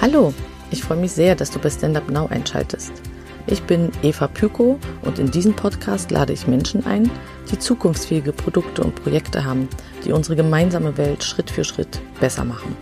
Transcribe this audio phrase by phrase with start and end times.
[0.00, 0.32] Hallo,
[0.70, 2.92] ich freue mich sehr, dass du bei Stand Up Now einschaltest.
[3.46, 7.10] Ich bin Eva Pyko und in diesem Podcast lade ich Menschen ein,
[7.50, 9.68] die zukunftsfähige Produkte und Projekte haben,
[10.04, 12.74] die unsere gemeinsame Welt Schritt für Schritt besser machen.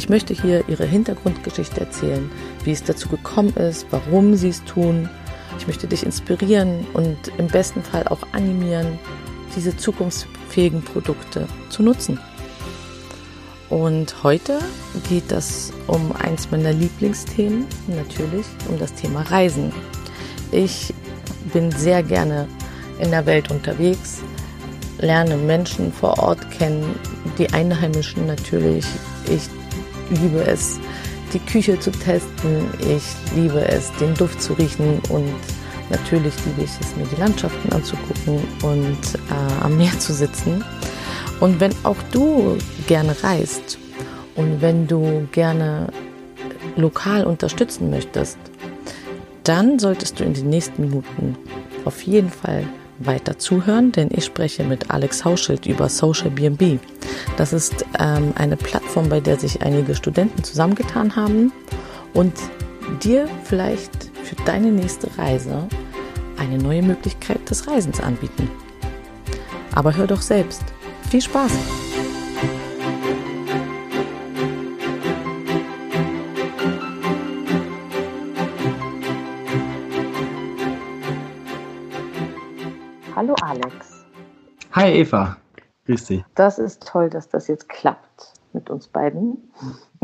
[0.00, 2.30] Ich möchte hier ihre Hintergrundgeschichte erzählen,
[2.64, 5.10] wie es dazu gekommen ist, warum sie es tun.
[5.58, 8.98] Ich möchte dich inspirieren und im besten Fall auch animieren,
[9.54, 12.18] diese zukunftsfähigen Produkte zu nutzen.
[13.68, 14.60] Und heute
[15.10, 19.70] geht es um eins meiner Lieblingsthemen, natürlich um das Thema Reisen.
[20.50, 20.94] Ich
[21.52, 22.48] bin sehr gerne
[23.00, 24.22] in der Welt unterwegs,
[24.98, 26.94] lerne Menschen vor Ort kennen,
[27.36, 28.86] die Einheimischen natürlich.
[29.26, 29.59] Ich
[30.10, 30.78] liebe es,
[31.32, 32.66] die Küche zu testen.
[32.80, 33.02] Ich
[33.34, 35.32] liebe es, den Duft zu riechen und
[35.88, 40.64] natürlich liebe ich es, mir die Landschaften anzugucken und äh, am Meer zu sitzen.
[41.40, 43.78] Und wenn auch du gerne reist
[44.36, 45.88] und wenn du gerne
[46.76, 48.38] lokal unterstützen möchtest,
[49.44, 51.36] dann solltest du in den nächsten Minuten
[51.84, 52.64] auf jeden Fall
[53.00, 56.78] weiter zuhören, denn ich spreche mit Alex Hauschild über Social BNB.
[57.36, 61.52] Das ist ähm, eine Plattform, bei der sich einige Studenten zusammengetan haben
[62.14, 62.32] und
[63.02, 65.66] dir vielleicht für deine nächste Reise
[66.38, 68.50] eine neue Möglichkeit des Reisens anbieten.
[69.74, 70.62] Aber hör doch selbst.
[71.10, 71.79] Viel Spaß!
[84.90, 85.36] Hi Eva,
[85.86, 86.24] grüß dich.
[86.34, 89.52] Das ist toll, dass das jetzt klappt mit uns beiden.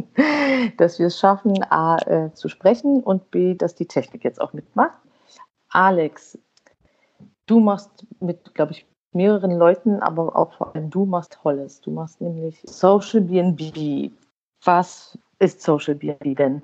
[0.77, 4.53] dass wir es schaffen, A, äh, zu sprechen und B, dass die Technik jetzt auch
[4.53, 4.97] mitmacht.
[5.70, 6.39] Alex,
[7.47, 11.80] du machst mit, glaube ich, mehreren Leuten, aber auch vor allem du machst Tolles.
[11.80, 14.13] Du machst nämlich Social BNB.
[14.64, 16.63] Was ist Social BNB denn?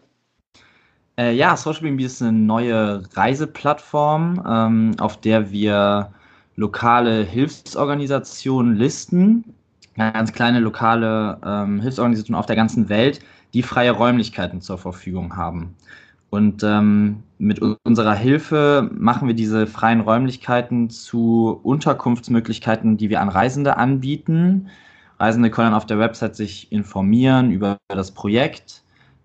[1.18, 6.12] Äh, ja, Social BNB ist eine neue Reiseplattform, ähm, auf der wir
[6.56, 9.54] lokale Hilfsorganisationen listen,
[9.96, 13.20] ganz kleine lokale ähm, Hilfsorganisationen auf der ganzen Welt,
[13.54, 15.74] die freie Räumlichkeiten zur Verfügung haben.
[16.30, 23.28] Und ähm, mit unserer Hilfe machen wir diese freien Räumlichkeiten zu Unterkunftsmöglichkeiten, die wir an
[23.28, 24.68] Reisende anbieten.
[25.18, 28.82] Reisende können auf der Website sich informieren über das Projekt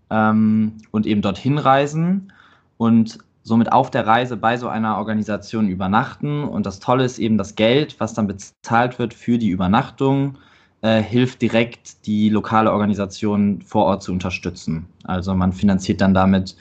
[0.10, 2.34] ähm, und eben dorthin reisen
[2.78, 6.44] und somit auf der Reise bei so einer Organisation übernachten.
[6.44, 10.38] Und das Tolle ist eben das Geld, was dann bezahlt wird für die Übernachtung,
[10.82, 14.86] äh, hilft direkt die lokale Organisation vor Ort zu unterstützen.
[15.06, 16.58] Also man finanziert dann damit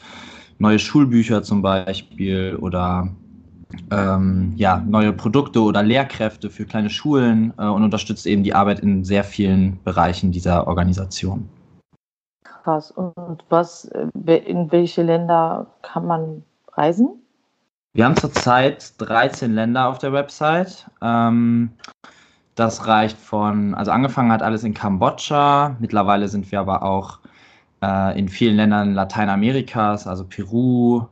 [0.58, 3.08] neue Schulbücher zum Beispiel oder
[3.90, 8.78] ähm, ja, neue Produkte oder Lehrkräfte für kleine Schulen äh, und unterstützt eben die Arbeit
[8.78, 11.48] in sehr vielen Bereichen dieser Organisation.
[12.44, 12.92] Krass.
[12.92, 16.42] Und was, äh, in welche Länder kann man
[16.76, 17.22] reisen?
[17.94, 20.86] Wir haben zurzeit 13 Länder auf der Website.
[21.00, 21.70] Ähm,
[22.54, 25.76] das reicht von, also angefangen hat alles in Kambodscha.
[25.78, 27.20] Mittlerweile sind wir aber auch
[27.82, 31.06] äh, in vielen Ländern Lateinamerikas, also Peru,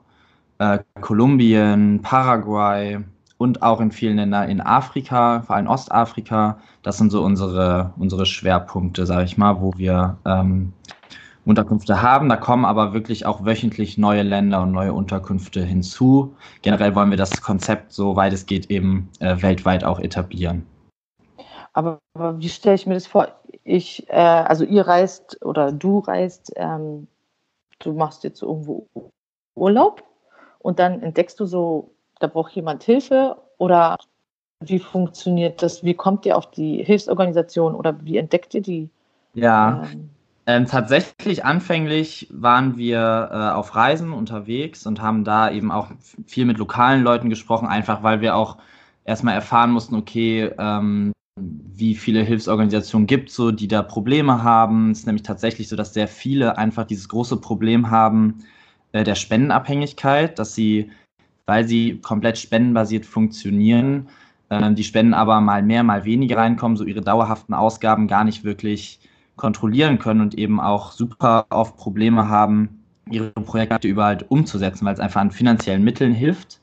[0.59, 2.99] äh, Kolumbien, Paraguay
[3.39, 6.59] und auch in vielen Ländern in Afrika, vor allem Ostafrika.
[6.83, 10.73] Das sind so unsere, unsere Schwerpunkte, sage ich mal, wo wir ähm,
[11.45, 12.29] Unterkünfte haben.
[12.29, 16.35] Da kommen aber wirklich auch wöchentlich neue Länder und neue Unterkünfte hinzu.
[16.63, 20.67] Generell wollen wir das Konzept, soweit es geht, eben äh, weltweit auch etablieren.
[21.73, 23.29] Aber, aber wie stelle ich mir das vor?
[23.65, 27.09] Ich, äh, also ihr reist oder du reist, ähm,
[27.81, 28.87] du machst jetzt irgendwo
[29.55, 30.05] Urlaub
[30.61, 31.91] und dann entdeckst du so,
[32.21, 33.97] da braucht jemand Hilfe oder
[34.61, 35.85] wie funktioniert das?
[35.85, 38.91] Wie kommt ihr auf die Hilfsorganisation oder wie entdeckt ihr die?
[39.35, 40.11] Ja, ähm,
[40.47, 45.91] ähm, tatsächlich anfänglich waren wir äh, auf Reisen unterwegs und haben da eben auch
[46.27, 48.59] viel mit lokalen Leuten gesprochen, einfach weil wir auch
[49.05, 54.91] erstmal erfahren mussten, okay, ähm, wie viele Hilfsorganisationen gibt so, die da Probleme haben.
[54.91, 58.45] Es ist nämlich tatsächlich so, dass sehr viele einfach dieses große Problem haben
[58.93, 60.91] äh, der Spendenabhängigkeit, dass sie,
[61.47, 64.09] weil sie komplett spendenbasiert funktionieren,
[64.51, 68.45] äh, die Spenden aber mal mehr, mal weniger reinkommen, so ihre dauerhaften Ausgaben gar nicht
[68.45, 69.01] wirklich
[69.37, 75.01] kontrollieren können und eben auch super oft Probleme haben, ihre Projekte überall umzusetzen, weil es
[75.01, 76.61] einfach an finanziellen Mitteln hilft.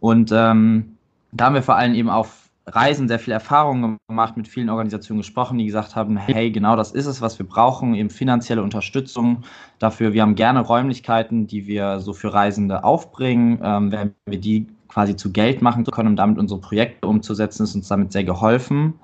[0.00, 0.96] Und ähm,
[1.32, 5.20] da haben wir vor allem eben auf Reisen sehr viel Erfahrung gemacht, mit vielen Organisationen
[5.20, 9.44] gesprochen, die gesagt haben, hey, genau das ist es, was wir brauchen, eben finanzielle Unterstützung
[9.78, 10.12] dafür.
[10.12, 13.60] Wir haben gerne Räumlichkeiten, die wir so für Reisende aufbringen.
[13.62, 17.74] Ähm, wenn wir die quasi zu Geld machen können, um damit unsere Projekte umzusetzen, ist
[17.74, 18.94] uns damit sehr geholfen.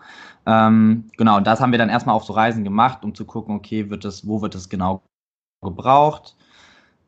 [0.44, 3.54] Ähm, genau, und das haben wir dann erstmal auf so Reisen gemacht, um zu gucken,
[3.54, 5.02] okay, wird das, wo wird es genau
[5.62, 6.36] gebraucht?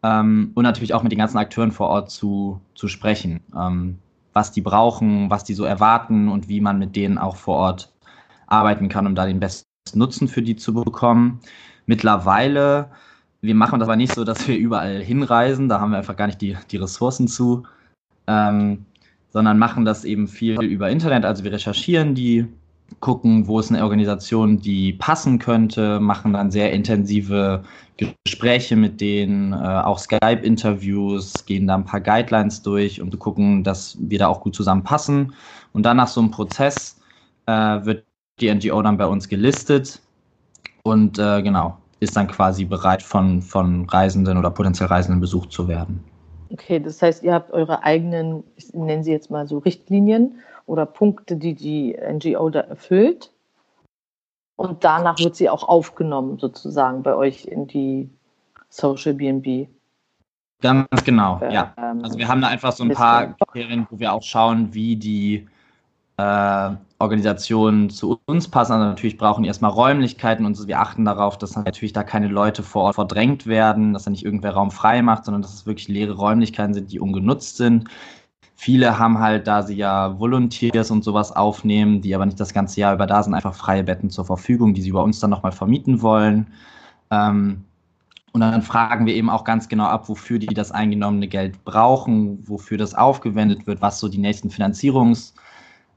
[0.02, 3.40] Ähm, und natürlich auch mit den ganzen Akteuren vor Ort zu, zu sprechen.
[3.54, 3.98] Ähm,
[4.32, 7.92] was die brauchen, was die so erwarten und wie man mit denen auch vor Ort
[8.46, 11.40] arbeiten kann, um da den besten Nutzen für die zu bekommen.
[11.86, 12.90] Mittlerweile,
[13.40, 16.26] wir machen das aber nicht so, dass wir überall hinreisen, da haben wir einfach gar
[16.26, 17.64] nicht die, die Ressourcen zu,
[18.28, 18.84] ähm,
[19.30, 21.24] sondern machen das eben viel über Internet.
[21.24, 22.46] Also wir recherchieren die,
[23.00, 27.62] gucken, wo ist eine Organisation, die passen könnte, machen dann sehr intensive
[27.96, 33.96] Gespräche mit denen, äh, auch Skype-Interviews, gehen da ein paar Guidelines durch und gucken, dass
[34.00, 35.34] wir da auch gut zusammenpassen.
[35.72, 37.00] Und dann nach so einem Prozess
[37.46, 38.04] äh, wird
[38.40, 40.00] die NGO dann bei uns gelistet
[40.84, 45.66] und äh, genau, ist dann quasi bereit von, von Reisenden oder potenziell Reisenden besucht zu
[45.66, 46.02] werden.
[46.50, 50.86] Okay, das heißt, ihr habt eure eigenen, ich nenne sie jetzt mal so Richtlinien oder
[50.86, 53.30] Punkte, die die NGO da erfüllt.
[54.56, 58.10] Und danach wird sie auch aufgenommen, sozusagen, bei euch in die
[58.68, 59.68] Social BNB.
[60.60, 61.72] Ganz genau, ja.
[62.02, 65.46] Also wir haben da einfach so ein paar Kriterien, wo wir auch schauen, wie die
[66.18, 68.72] äh, Organisationen zu uns passen.
[68.72, 72.62] Also natürlich brauchen die erstmal Räumlichkeiten und wir achten darauf, dass natürlich da keine Leute
[72.62, 75.88] vor Ort verdrängt werden, dass da nicht irgendwer Raum frei macht, sondern dass es wirklich
[75.88, 77.88] leere Räumlichkeiten sind, die ungenutzt sind.
[78.56, 82.80] Viele haben halt, da sie ja Volunteers und sowas aufnehmen, die aber nicht das ganze
[82.80, 85.52] Jahr über da sind, einfach freie Betten zur Verfügung, die sie bei uns dann nochmal
[85.52, 86.48] vermieten wollen.
[87.12, 87.64] Ähm,
[88.32, 92.40] und dann fragen wir eben auch ganz genau ab, wofür die das eingenommene Geld brauchen,
[92.48, 94.50] wofür das aufgewendet wird, was so die nächsten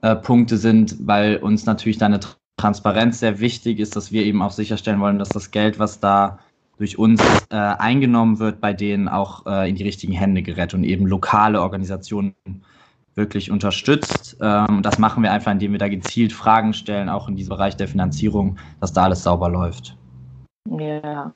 [0.01, 2.19] Finanzierungspunkte sind, weil uns natürlich da eine
[2.57, 6.39] Transparenz sehr wichtig ist, dass wir eben auch sicherstellen wollen, dass das Geld, was da
[6.77, 10.83] durch uns äh, eingenommen wird, bei denen auch äh, in die richtigen Hände gerät und
[10.83, 12.35] eben lokale Organisationen
[13.13, 14.37] wirklich unterstützt.
[14.41, 17.77] Ähm, das machen wir einfach, indem wir da gezielt Fragen stellen, auch in diesem Bereich
[17.77, 19.95] der Finanzierung, dass da alles sauber läuft.
[20.69, 21.33] Ja,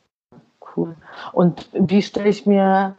[0.75, 0.95] cool.
[1.31, 2.95] Und wie stelle ich mir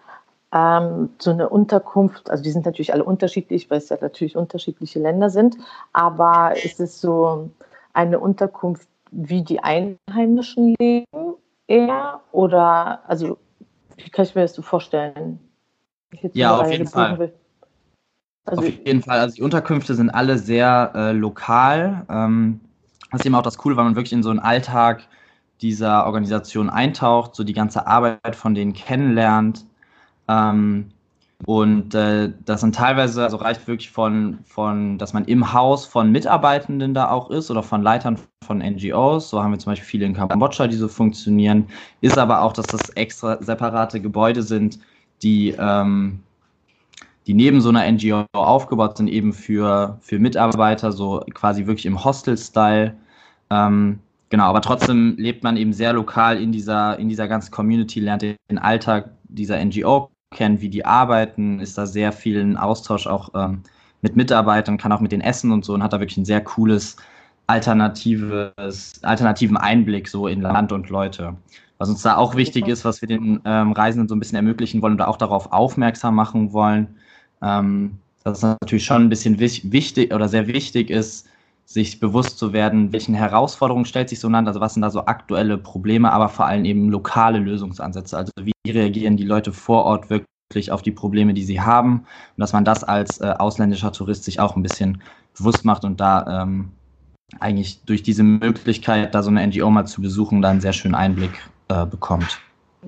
[0.52, 4.98] ähm, so eine Unterkunft, also die sind natürlich alle unterschiedlich, weil es ja natürlich unterschiedliche
[4.98, 5.56] Länder sind,
[5.92, 7.50] aber ist es so
[7.92, 11.34] eine Unterkunft, wie die Einheimischen leben
[11.66, 12.20] eher?
[12.32, 13.38] Oder, also,
[13.96, 15.40] wie kann ich mir das so vorstellen?
[16.32, 17.32] Ja, auf jeden Fall.
[18.44, 19.18] Also, auf jeden Fall.
[19.18, 22.06] Also die Unterkünfte sind alle sehr äh, lokal.
[22.08, 22.60] Ähm,
[23.10, 25.02] das ist eben auch das Coole, weil man wirklich in so einen Alltag
[25.60, 29.65] dieser Organisation eintaucht, so die ganze Arbeit von denen kennenlernt.
[30.28, 30.90] Ähm,
[31.44, 36.10] und äh, das sind teilweise, also reicht wirklich von, von, dass man im Haus von
[36.10, 39.28] Mitarbeitenden da auch ist oder von Leitern von NGOs.
[39.28, 41.66] So haben wir zum Beispiel viele in Kambodscha, die so funktionieren.
[42.00, 44.78] Ist aber auch, dass das extra separate Gebäude sind,
[45.22, 46.20] die, ähm,
[47.26, 52.02] die neben so einer NGO aufgebaut sind, eben für, für Mitarbeiter, so quasi wirklich im
[52.02, 52.96] Hostel-Style.
[53.50, 53.98] Ähm,
[54.30, 58.22] genau, aber trotzdem lebt man eben sehr lokal in dieser, in dieser ganzen Community, lernt
[58.22, 63.30] den Alltag dieser NGO kennen, wie die arbeiten, ist da sehr viel in Austausch auch
[63.34, 63.62] ähm,
[64.02, 66.42] mit Mitarbeitern, kann auch mit den essen und so und hat da wirklich ein sehr
[66.42, 66.96] cooles
[67.46, 71.36] alternatives, alternativen Einblick so in Land und Leute.
[71.78, 74.82] Was uns da auch wichtig ist, was wir den ähm, Reisenden so ein bisschen ermöglichen
[74.82, 76.96] wollen oder auch darauf aufmerksam machen wollen,
[77.42, 81.28] ähm, dass es natürlich schon ein bisschen wichtig oder sehr wichtig ist,
[81.66, 85.04] sich bewusst zu werden, welchen Herausforderungen stellt sich so ein also was sind da so
[85.04, 88.16] aktuelle Probleme, aber vor allem eben lokale Lösungsansätze.
[88.16, 92.06] Also wie reagieren die Leute vor Ort wirklich auf die Probleme, die sie haben
[92.36, 95.02] und dass man das als äh, ausländischer Tourist sich auch ein bisschen
[95.36, 96.70] bewusst macht und da ähm,
[97.40, 100.94] eigentlich durch diese Möglichkeit, da so eine NGO mal zu besuchen, da einen sehr schönen
[100.94, 101.32] Einblick
[101.68, 102.38] äh, bekommt.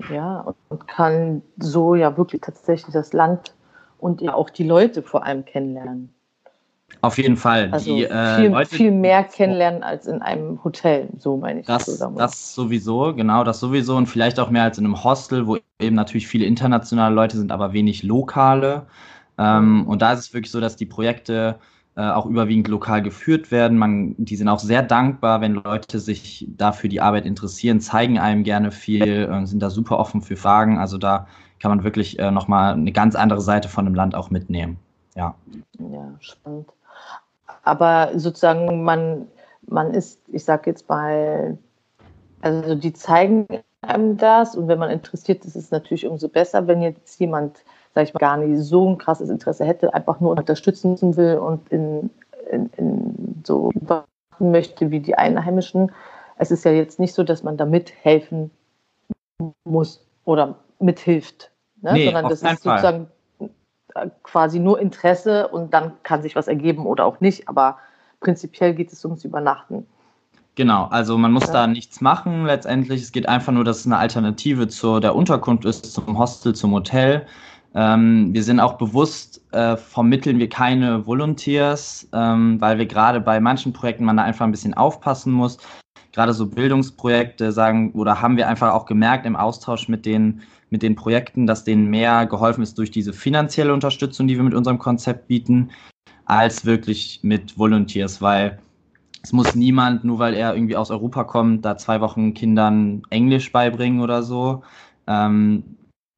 [0.09, 3.53] Ja, und kann so ja wirklich tatsächlich das Land
[3.97, 6.13] und ja auch die Leute vor allem kennenlernen.
[7.01, 7.69] Auf jeden Fall.
[7.71, 11.65] Also die, äh, viel, Leute, viel mehr kennenlernen als in einem Hotel, so meine ich.
[11.65, 15.47] Das, so das sowieso, genau, das sowieso und vielleicht auch mehr als in einem Hostel,
[15.47, 18.85] wo eben natürlich viele internationale Leute sind, aber wenig lokale.
[19.37, 21.55] Ähm, und da ist es wirklich so, dass die Projekte
[21.95, 23.77] äh, auch überwiegend lokal geführt werden.
[23.77, 28.43] Man, die sind auch sehr dankbar, wenn Leute sich dafür die Arbeit interessieren, zeigen einem
[28.43, 30.77] gerne viel, äh, sind da super offen für Fragen.
[30.77, 31.27] Also da
[31.59, 34.77] kann man wirklich äh, nochmal eine ganz andere Seite von dem Land auch mitnehmen.
[35.15, 35.35] Ja.
[35.79, 36.67] Ja, spannend
[37.63, 39.27] aber sozusagen man,
[39.67, 41.57] man ist, ich sage jetzt mal,
[42.41, 43.47] also die zeigen
[43.81, 47.63] einem das und wenn man interessiert ist, ist es natürlich umso besser, wenn jetzt jemand,
[47.93, 51.69] sage ich mal, gar nicht so ein krasses Interesse hätte, einfach nur unterstützen will und
[51.71, 52.09] in
[52.49, 53.71] in, in so
[54.39, 55.91] möchte wie die Einheimischen.
[56.37, 58.51] Es ist ja jetzt nicht so, dass man da mithelfen
[59.65, 61.51] muss oder mithilft,
[61.81, 61.93] ne?
[61.93, 63.11] nee, sondern das ist sozusagen Fall.
[64.23, 67.47] Quasi nur Interesse und dann kann sich was ergeben oder auch nicht.
[67.49, 67.77] Aber
[68.19, 69.85] prinzipiell geht es ums Übernachten.
[70.55, 71.53] Genau, also man muss ja.
[71.53, 73.01] da nichts machen letztendlich.
[73.01, 76.73] Es geht einfach nur, dass es eine Alternative zu der Unterkunft ist, zum Hostel, zum
[76.73, 77.25] Hotel.
[77.75, 83.39] Ähm, wir sind auch bewusst, äh, vermitteln wir keine Volunteers, ähm, weil wir gerade bei
[83.39, 85.59] manchen Projekten man da einfach ein bisschen aufpassen muss.
[86.11, 90.83] Gerade so Bildungsprojekte sagen, oder haben wir einfach auch gemerkt im Austausch mit den, mit
[90.83, 94.79] den Projekten, dass denen mehr geholfen ist durch diese finanzielle Unterstützung, die wir mit unserem
[94.79, 95.71] Konzept bieten,
[96.25, 98.59] als wirklich mit Volunteers, weil
[99.21, 103.51] es muss niemand, nur weil er irgendwie aus Europa kommt, da zwei Wochen Kindern Englisch
[103.51, 104.63] beibringen oder so.
[105.07, 105.63] Ähm,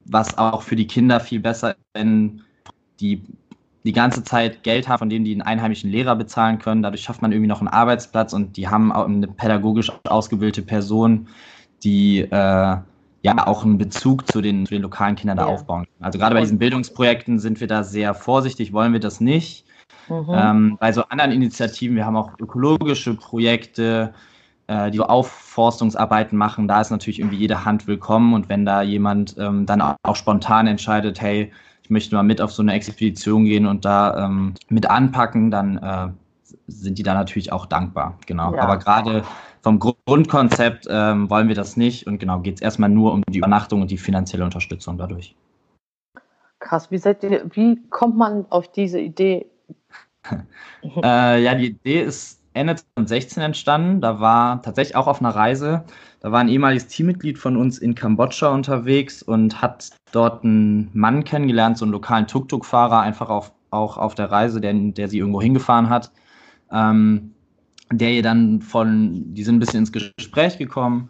[0.05, 2.41] was auch für die Kinder viel besser, wenn
[2.99, 3.23] die
[3.83, 6.83] die ganze Zeit Geld haben, von denen die einen einheimischen Lehrer bezahlen können.
[6.83, 11.27] Dadurch schafft man irgendwie noch einen Arbeitsplatz und die haben auch eine pädagogisch ausgebildete Person,
[11.83, 12.77] die äh,
[13.21, 15.45] ja auch einen Bezug zu den, zu den lokalen Kindern ja.
[15.45, 15.87] da aufbauen.
[15.99, 19.65] Also gerade bei diesen Bildungsprojekten sind wir da sehr vorsichtig, wollen wir das nicht.
[20.09, 20.25] Mhm.
[20.29, 24.13] Ähm, bei so anderen Initiativen, wir haben auch ökologische Projekte,
[24.67, 28.81] äh, die so Aufforstungsarbeiten machen, da ist natürlich irgendwie jede Hand willkommen und wenn da
[28.81, 31.51] jemand ähm, dann auch spontan entscheidet, hey,
[31.83, 35.77] ich möchte mal mit auf so eine Expedition gehen und da ähm, mit anpacken, dann
[35.77, 36.07] äh,
[36.67, 38.17] sind die da natürlich auch dankbar.
[38.25, 38.55] Genau.
[38.55, 38.63] Ja.
[38.63, 39.23] Aber gerade
[39.61, 43.37] vom Grundkonzept ähm, wollen wir das nicht und genau geht es erstmal nur um die
[43.37, 45.35] Übernachtung und die finanzielle Unterstützung dadurch.
[46.59, 49.47] Krass, wie seid ihr, wie kommt man auf diese Idee?
[51.03, 54.01] äh, ja, die Idee ist Ende 2016 entstanden.
[54.01, 55.83] Da war tatsächlich auch auf einer Reise.
[56.19, 61.23] Da war ein ehemaliges Teammitglied von uns in Kambodscha unterwegs und hat dort einen Mann
[61.23, 65.41] kennengelernt, so einen lokalen Tuk-Tuk-Fahrer, einfach auf, auch auf der Reise, der, der sie irgendwo
[65.41, 66.11] hingefahren hat.
[66.71, 67.33] Ähm,
[67.91, 71.09] der ihr dann von, die sind ein bisschen ins Gespräch gekommen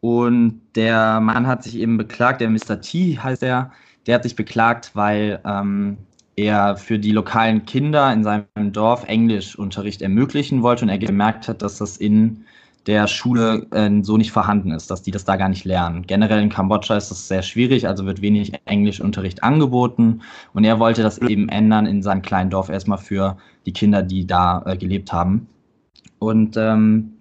[0.00, 2.80] und der Mann hat sich eben beklagt, der Mr.
[2.80, 3.72] T heißt er,
[4.06, 5.96] der hat sich beklagt, weil ähm,
[6.36, 11.62] er für die lokalen Kinder in seinem Dorf Englischunterricht ermöglichen wollte und er gemerkt hat,
[11.62, 12.44] dass das in
[12.86, 16.06] der Schule äh, so nicht vorhanden ist, dass die das da gar nicht lernen.
[16.06, 20.20] Generell in Kambodscha ist das sehr schwierig, also wird wenig Englischunterricht angeboten
[20.52, 24.26] und er wollte das eben ändern in seinem kleinen Dorf erstmal für die Kinder, die
[24.26, 25.46] da äh, gelebt haben.
[26.26, 27.14] Und ähm,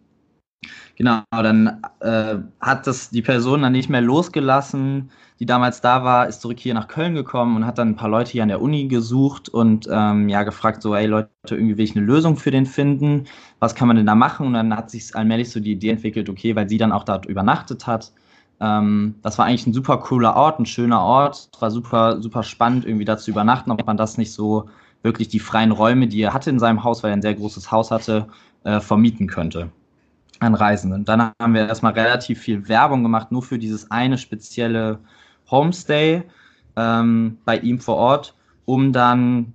[0.95, 6.27] genau, dann äh, hat das die Person dann nicht mehr losgelassen, die damals da war,
[6.27, 8.61] ist zurück hier nach Köln gekommen und hat dann ein paar Leute hier an der
[8.61, 12.51] Uni gesucht und ähm, ja gefragt, so, ey Leute, irgendwie will ich eine Lösung für
[12.51, 13.25] den finden,
[13.59, 14.47] was kann man denn da machen?
[14.47, 17.25] Und dann hat sich allmählich so die Idee entwickelt, okay, weil sie dann auch dort
[17.25, 18.13] übernachtet hat.
[18.61, 22.85] Ähm, das war eigentlich ein super cooler Ort, ein schöner Ort, war super, super spannend,
[22.85, 24.69] irgendwie da zu übernachten, ob man das nicht so
[25.01, 27.71] wirklich die freien Räume, die er hatte in seinem Haus, weil er ein sehr großes
[27.71, 28.27] Haus hatte,
[28.63, 29.69] äh, vermieten könnte
[30.39, 31.05] an Reisenden.
[31.05, 34.99] Dann haben wir erstmal relativ viel Werbung gemacht, nur für dieses eine spezielle
[35.49, 36.23] Homestay
[36.75, 39.53] ähm, bei ihm vor Ort, um dann,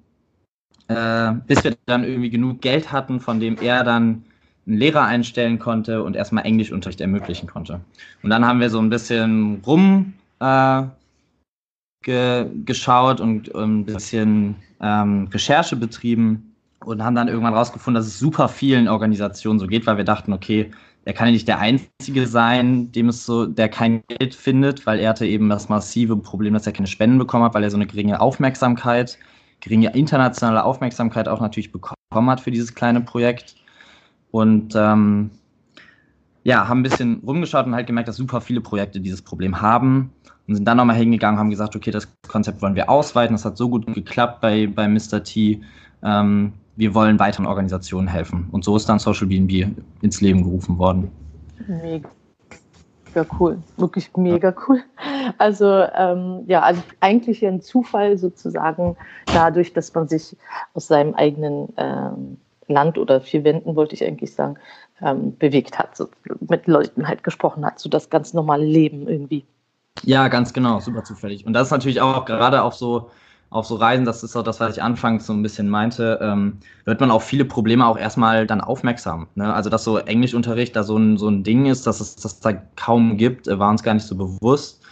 [0.89, 4.25] äh, bis wir dann irgendwie genug Geld hatten, von dem er dann
[4.67, 7.81] einen Lehrer einstellen konnte und erstmal Englischunterricht ermöglichen konnte.
[8.23, 10.83] Und dann haben wir so ein bisschen rum äh,
[12.03, 16.48] ge geschaut und ein bisschen ähm, Recherche betrieben
[16.85, 20.33] und haben dann irgendwann rausgefunden, dass es super vielen Organisationen so geht, weil wir dachten,
[20.33, 20.71] okay,
[21.05, 25.01] er kann ja nicht der Einzige sein, dem es so, der kein Geld findet, weil
[25.01, 27.77] er hatte eben das massive Problem, dass er keine Spenden bekommen hat, weil er so
[27.77, 29.19] eine geringe Aufmerksamkeit,
[29.61, 33.57] geringe internationale Aufmerksamkeit auch natürlich bekommen hat für dieses kleine Projekt.
[34.31, 35.31] Und ähm,
[36.45, 40.13] ja, haben ein bisschen rumgeschaut und halt gemerkt, dass super viele Projekte dieses Problem haben
[40.47, 43.35] und sind dann nochmal hingegangen, haben gesagt, okay, das Konzept wollen wir ausweiten.
[43.35, 45.23] Das hat so gut geklappt bei, bei Mr.
[45.23, 45.63] T.
[46.03, 48.49] Ähm, wir wollen weiteren Organisationen helfen.
[48.53, 49.67] Und so ist dann Social BNB
[50.01, 51.11] ins Leben gerufen worden.
[51.67, 54.81] Mega cool, wirklich mega cool.
[55.39, 60.37] Also ähm, ja, also eigentlich ein Zufall sozusagen dadurch, dass man sich
[60.75, 62.37] aus seinem eigenen ähm,
[62.69, 64.55] Land oder vier Wänden, wollte ich eigentlich sagen,
[65.03, 66.09] ähm, bewegt hat, so
[66.49, 69.45] mit Leuten halt gesprochen hat, so das ganz normale Leben irgendwie.
[70.05, 71.45] Ja, ganz genau, super zufällig.
[71.45, 73.11] Und das ist natürlich auch gerade auf so
[73.51, 76.59] auf so Reisen, das ist auch das, was ich anfangs so ein bisschen meinte, ähm,
[76.85, 79.27] wird man auf viele Probleme auch erstmal dann aufmerksam.
[79.37, 79.53] Ne?
[79.53, 82.53] Also, dass so Englischunterricht da so ein, so ein Ding ist, dass es das da
[82.77, 84.83] kaum gibt, äh, war uns gar nicht so bewusst.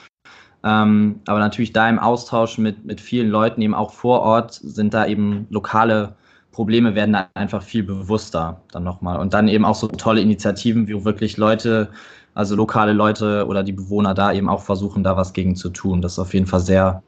[0.65, 4.95] Ähm, aber natürlich da im Austausch mit, mit vielen Leuten eben auch vor Ort sind
[4.95, 6.17] da eben lokale
[6.57, 9.21] Probleme werden da einfach viel bewusster dann nochmal.
[9.21, 11.91] Und dann eben auch so tolle Initiativen, wie wirklich Leute,
[12.33, 16.01] also lokale Leute oder die Bewohner da eben auch versuchen, da was gegen zu tun.
[16.01, 17.03] Das ist auf jeden Fall sehr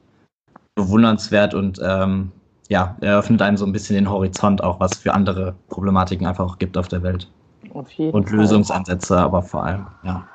[0.79, 2.31] bewundernswert und ähm,
[2.69, 6.57] ja, eröffnet einem so ein bisschen den Horizont auch, was für andere Problematiken einfach auch
[6.59, 7.27] gibt auf der Welt.
[7.73, 7.89] und
[8.29, 8.37] Fall.
[8.37, 10.27] Lösungsansätze, aber vor allem, ja.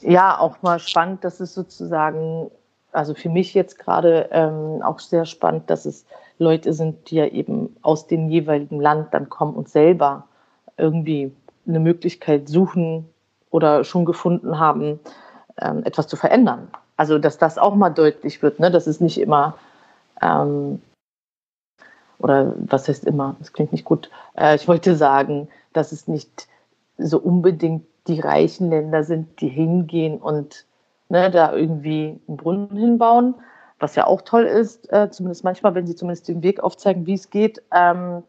[0.00, 2.50] Ja, auch mal spannend, dass es sozusagen,
[2.92, 6.06] also für mich jetzt gerade ähm, auch sehr spannend, dass es
[6.38, 10.24] Leute sind, die ja eben aus dem jeweiligen Land dann kommen und selber
[10.78, 11.32] irgendwie
[11.68, 13.06] eine Möglichkeit suchen
[13.50, 15.00] oder schon gefunden haben,
[15.60, 16.68] ähm, etwas zu verändern.
[16.96, 18.70] Also, dass das auch mal deutlich wird, ne?
[18.70, 19.54] dass es nicht immer
[20.20, 20.80] ähm,
[22.18, 24.10] oder was heißt immer, das klingt nicht gut.
[24.36, 26.48] Äh, ich wollte sagen, dass es nicht
[26.98, 30.66] so unbedingt die reichen Länder sind, die hingehen und
[31.08, 33.34] ne, da irgendwie einen Brunnen hinbauen,
[33.78, 37.14] was ja auch toll ist, äh, zumindest manchmal, wenn sie zumindest den Weg aufzeigen, wie
[37.14, 37.62] es geht.
[37.72, 38.22] Ähm,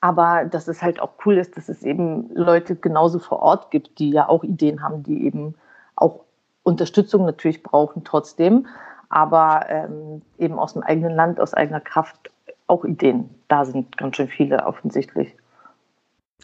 [0.00, 3.98] aber dass es halt auch cool ist, dass es eben Leute genauso vor Ort gibt,
[3.98, 5.54] die ja auch Ideen haben, die eben
[5.96, 6.20] auch
[6.62, 8.66] Unterstützung natürlich brauchen trotzdem,
[9.08, 12.30] aber ähm, eben aus dem eigenen Land, aus eigener Kraft
[12.66, 15.34] auch Ideen da sind, ganz schön viele offensichtlich.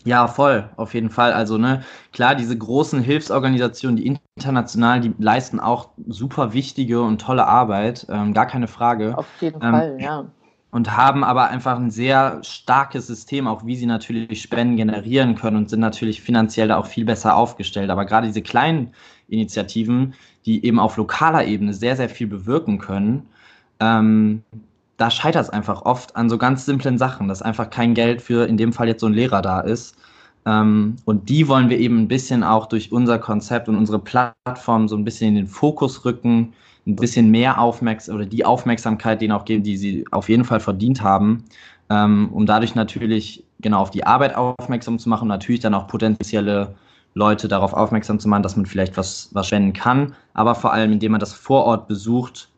[0.04, 1.32] Ja, voll, auf jeden Fall.
[1.32, 7.46] Also, ne, klar, diese großen Hilfsorganisationen, die international, die leisten auch super wichtige und tolle
[7.46, 9.16] Arbeit, ähm, gar keine Frage.
[9.16, 10.24] Auf jeden ähm, Fall, ja.
[10.74, 15.56] Und haben aber einfach ein sehr starkes System, auch wie sie natürlich Spenden generieren können
[15.56, 17.90] und sind natürlich finanziell da auch viel besser aufgestellt.
[17.90, 18.92] Aber gerade diese kleinen
[19.28, 20.14] Initiativen,
[20.46, 23.22] die eben auf lokaler Ebene sehr, sehr viel bewirken können,
[23.78, 24.42] ähm,
[24.96, 28.48] da scheitert es einfach oft an so ganz simplen Sachen, dass einfach kein Geld für
[28.48, 29.96] in dem Fall jetzt so ein Lehrer da ist.
[30.44, 34.88] Ähm, und die wollen wir eben ein bisschen auch durch unser Konzept und unsere Plattform
[34.88, 36.52] so ein bisschen in den Fokus rücken,
[36.86, 40.60] ein bisschen mehr Aufmerksamkeit oder die Aufmerksamkeit denen auch geben, die sie auf jeden Fall
[40.60, 41.44] verdient haben,
[41.90, 46.74] ähm, um dadurch natürlich genau auf die Arbeit aufmerksam zu machen, natürlich dann auch potenzielle
[47.14, 50.92] Leute darauf aufmerksam zu machen, dass man vielleicht was, was spenden kann, aber vor allem,
[50.92, 52.50] indem man das vor Ort besucht,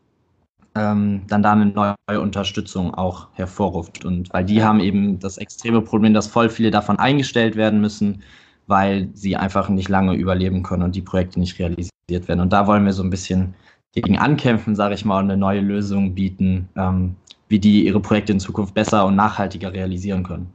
[0.75, 4.05] ähm, dann da eine neue Unterstützung auch hervorruft.
[4.05, 8.23] Und weil die haben eben das extreme Problem, dass voll viele davon eingestellt werden müssen,
[8.67, 12.41] weil sie einfach nicht lange überleben können und die Projekte nicht realisiert werden.
[12.41, 13.55] Und da wollen wir so ein bisschen
[13.97, 17.17] gegen ankämpfen, sage ich mal, und eine neue Lösung bieten, ähm,
[17.49, 20.53] wie die ihre Projekte in Zukunft besser und nachhaltiger realisieren können.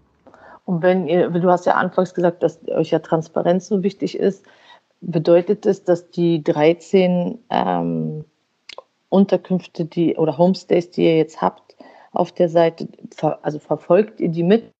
[0.66, 4.46] Und wenn ihr, du hast ja anfangs gesagt, dass euch ja Transparenz so wichtig ist,
[5.02, 8.26] bedeutet es, dass die 13 ähm,
[9.10, 11.76] Unterkünfte, die oder Homestays, die ihr jetzt habt
[12.12, 12.88] auf der Seite,
[13.42, 14.72] also verfolgt ihr die mit?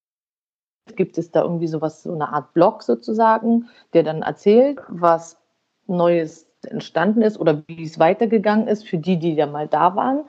[0.96, 5.38] Gibt es da irgendwie sowas, so eine Art Blog sozusagen, der dann erzählt, was
[5.88, 10.22] Neues entstanden ist oder wie es weitergegangen ist für die, die ja mal da waren?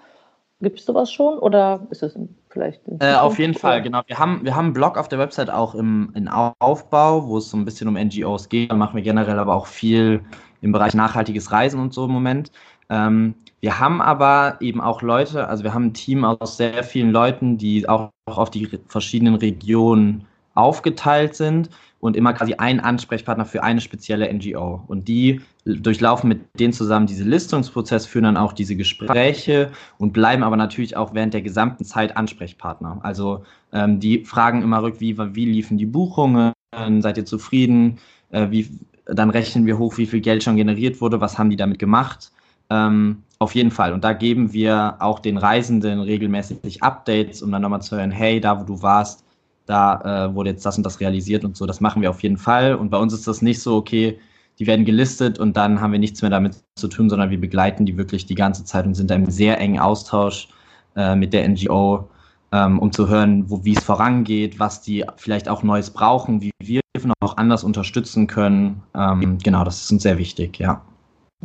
[0.60, 2.16] Gibt es sowas schon oder ist es
[2.48, 2.82] vielleicht?
[3.00, 4.02] Äh, auf jeden Fall, genau.
[4.06, 7.50] Wir haben, wir haben einen Blog auf der Website auch im, in Aufbau, wo es
[7.50, 8.70] so ein bisschen um NGOs geht.
[8.70, 10.22] Da machen wir generell aber auch viel
[10.60, 12.52] im Bereich nachhaltiges Reisen und so im Moment.
[12.90, 17.10] Ähm, wir haben aber eben auch Leute, also wir haben ein Team aus sehr vielen
[17.10, 23.62] Leuten, die auch auf die verschiedenen Regionen aufgeteilt sind und immer quasi ein Ansprechpartner für
[23.62, 24.82] eine spezielle NGO.
[24.88, 30.42] Und die durchlaufen mit denen zusammen diesen Listungsprozess, führen dann auch diese Gespräche und bleiben
[30.42, 32.98] aber natürlich auch während der gesamten Zeit Ansprechpartner.
[33.02, 36.52] Also ähm, die fragen immer rück, wie, wie liefen die Buchungen,
[36.98, 37.98] seid ihr zufrieden,
[38.30, 38.68] äh, wie,
[39.06, 42.32] dann rechnen wir hoch, wie viel Geld schon generiert wurde, was haben die damit gemacht.
[42.70, 43.92] Ähm, auf jeden Fall.
[43.92, 48.40] Und da geben wir auch den Reisenden regelmäßig Updates, um dann nochmal zu hören, hey,
[48.40, 49.21] da wo du warst,
[49.66, 51.66] da äh, wurde jetzt das und das realisiert und so.
[51.66, 52.74] Das machen wir auf jeden Fall.
[52.74, 54.18] Und bei uns ist das nicht so, okay,
[54.58, 57.86] die werden gelistet und dann haben wir nichts mehr damit zu tun, sondern wir begleiten
[57.86, 60.48] die wirklich die ganze Zeit und sind da im sehr engen Austausch
[60.96, 62.08] äh, mit der NGO,
[62.52, 66.80] ähm, um zu hören, wie es vorangeht, was die vielleicht auch Neues brauchen, wie wir
[67.20, 68.82] noch anders unterstützen können.
[68.94, 70.82] Ähm, genau, das ist uns sehr wichtig, ja.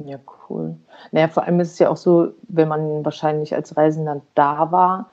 [0.05, 0.77] Ja, cool.
[1.11, 5.09] Naja, vor allem ist es ja auch so, wenn man wahrscheinlich als Reisender da war,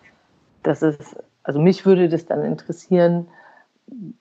[0.62, 0.98] dass es,
[1.44, 3.28] also mich würde das dann interessieren,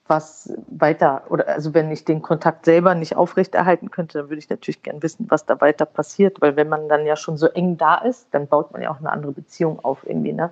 [0.06, 4.50] was weiter, oder also wenn ich den Kontakt selber nicht aufrechterhalten könnte, dann würde ich
[4.50, 7.78] natürlich gern wissen, was da weiter passiert, weil wenn man dann ja schon so eng
[7.78, 10.50] da ist, dann baut man ja auch eine andere Beziehung auf irgendwie, ne?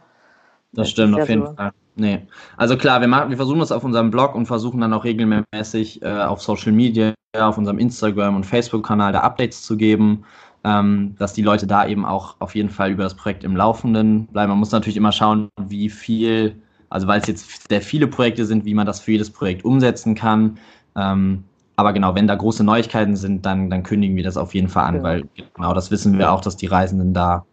[0.73, 1.53] Das, das stimmt, auf ja jeden so.
[1.53, 1.71] Fall.
[1.95, 2.27] Nee.
[2.57, 6.01] Also klar, wir, machen, wir versuchen das auf unserem Blog und versuchen dann auch regelmäßig
[6.01, 10.25] äh, auf Social Media, auf unserem Instagram- und Facebook-Kanal da Updates zu geben
[10.65, 14.27] ähm, dass die Leute da eben auch auf jeden Fall über das Projekt im Laufenden
[14.27, 14.51] bleiben.
[14.51, 16.57] Man muss natürlich immer schauen, wie viel,
[16.89, 20.15] also weil es jetzt sehr viele Projekte sind, wie man das für jedes Projekt umsetzen
[20.15, 20.59] kann.
[20.97, 21.45] Ähm,
[21.77, 24.85] aber genau, wenn da große Neuigkeiten sind, dann, dann kündigen wir das auf jeden Fall
[24.85, 25.03] an, ja.
[25.03, 27.45] weil genau das wissen wir auch, dass die Reisenden da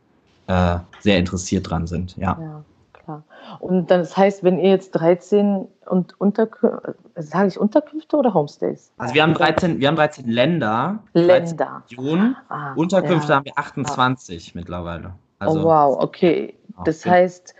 [0.47, 2.15] äh, sehr interessiert dran sind.
[2.17, 2.37] Ja.
[2.39, 3.23] ja klar.
[3.59, 8.91] Und das heißt, wenn ihr jetzt 13 und Unterkünfte, sage ich Unterkünfte oder Homestays?
[8.97, 11.83] Also wir haben 13, wir haben 13 Länder, Länder.
[11.87, 13.35] 13 Regionen, ah, Unterkünfte ja.
[13.37, 14.51] haben wir 28 ah.
[14.55, 15.13] mittlerweile.
[15.39, 16.55] Also, oh wow, okay.
[16.85, 17.55] Das heißt,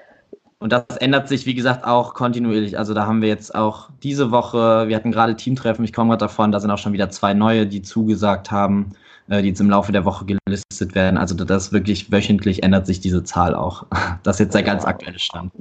[0.59, 2.77] und das ändert sich, wie gesagt, auch kontinuierlich.
[2.77, 6.25] Also da haben wir jetzt auch diese Woche, wir hatten gerade Teamtreffen, ich komme gerade
[6.25, 8.91] davon, da sind auch schon wieder zwei neue, die zugesagt haben,
[9.29, 11.17] äh, die jetzt im Laufe der Woche gelistet werden.
[11.17, 13.85] Also das wirklich wöchentlich ändert sich diese Zahl auch.
[14.23, 15.53] Das ist jetzt der ganz aktuelle Stand.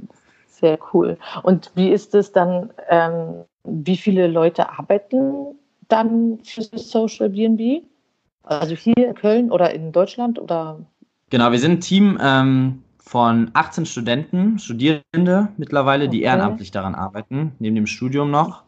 [0.59, 1.17] Sehr cool.
[1.43, 5.55] Und wie ist es dann, ähm, wie viele Leute arbeiten
[5.87, 7.83] dann für Social BNB?
[8.43, 10.79] Also hier in Köln oder in Deutschland oder?
[11.29, 16.11] Genau, wir sind ein Team ähm, von 18 Studenten, Studierende mittlerweile, okay.
[16.11, 18.63] die ehrenamtlich daran arbeiten, neben dem Studium noch.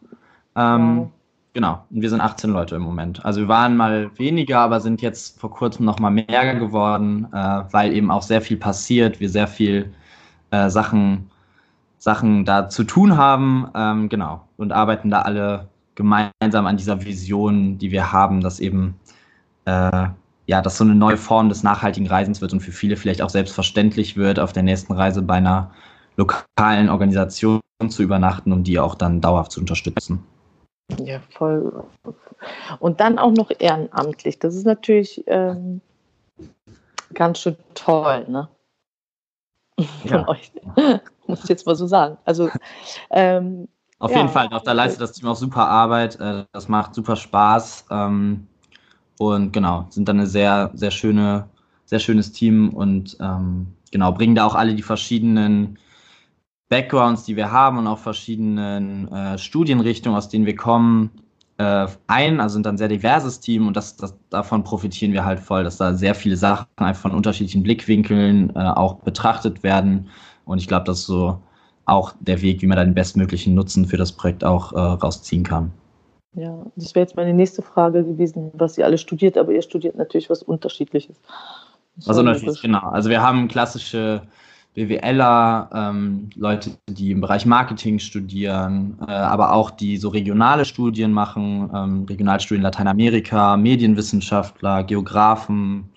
[0.56, 1.10] Ähm, wow.
[1.54, 3.22] Genau, und wir sind 18 Leute im Moment.
[3.26, 7.64] Also wir waren mal weniger, aber sind jetzt vor kurzem noch mal mehr geworden, äh,
[7.70, 9.92] weil eben auch sehr viel passiert, wir sehr viel
[10.50, 11.30] äh, Sachen,
[12.02, 17.78] Sachen da zu tun haben, ähm, genau, und arbeiten da alle gemeinsam an dieser Vision,
[17.78, 18.98] die wir haben, dass eben
[19.66, 20.08] äh,
[20.46, 23.28] ja, dass so eine neue Form des nachhaltigen Reisens wird und für viele vielleicht auch
[23.30, 25.70] selbstverständlich wird, auf der nächsten Reise bei einer
[26.16, 30.24] lokalen Organisation zu übernachten, um die auch dann dauerhaft zu unterstützen.
[31.04, 31.84] Ja, voll.
[32.80, 34.40] Und dann auch noch ehrenamtlich.
[34.40, 35.80] Das ist natürlich ähm,
[37.14, 38.48] ganz schön toll, ne?
[39.78, 40.28] Von ja.
[40.28, 40.50] euch.
[41.26, 42.18] Muss ich jetzt mal so sagen.
[42.24, 42.50] Also,
[43.10, 46.18] ähm, Auf ja, jeden Fall, auch da leistet das Team auch super Arbeit.
[46.20, 47.86] Äh, das macht super Spaß.
[47.90, 48.46] Ähm,
[49.18, 51.48] und genau, sind dann eine sehr, sehr schöne,
[51.84, 55.78] sehr schönes Team und ähm, genau, bringen da auch alle die verschiedenen
[56.68, 61.10] Backgrounds, die wir haben und auch verschiedenen äh, Studienrichtungen, aus denen wir kommen,
[61.58, 62.40] äh, ein.
[62.40, 65.64] Also sind dann ein sehr diverses Team und das, das, davon profitieren wir halt voll,
[65.64, 70.08] dass da sehr viele Sachen einfach von unterschiedlichen Blickwinkeln äh, auch betrachtet werden.
[70.52, 71.38] Und ich glaube, das ist so
[71.86, 75.42] auch der Weg, wie man da den bestmöglichen Nutzen für das Projekt auch äh, rausziehen
[75.42, 75.72] kann.
[76.34, 79.96] Ja, das wäre jetzt meine nächste Frage gewesen, was ihr alle studiert, aber ihr studiert
[79.96, 81.20] natürlich was Unterschiedliches.
[82.06, 82.88] Also natürlich, genau.
[82.88, 84.22] Also wir haben klassische
[84.74, 91.12] BWLer, ähm, Leute, die im Bereich Marketing studieren, äh, aber auch die so regionale Studien
[91.12, 95.91] machen, ähm, Regionalstudien Lateinamerika, Medienwissenschaftler, Geografen,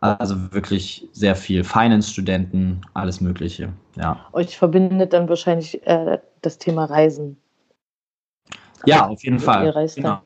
[0.00, 3.72] also wirklich sehr viel Finance-Studenten, alles Mögliche.
[3.96, 4.26] Ja.
[4.32, 7.36] Euch verbindet dann wahrscheinlich äh, das Thema Reisen.
[8.86, 9.72] Ja, auf jeden Fall.
[9.94, 10.22] Genau,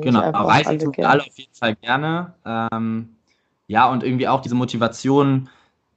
[0.00, 0.20] genau.
[0.46, 2.34] reisen tun wir alle auf jeden Fall gerne.
[2.44, 3.16] Ähm,
[3.66, 5.48] ja, und irgendwie auch diese Motivation,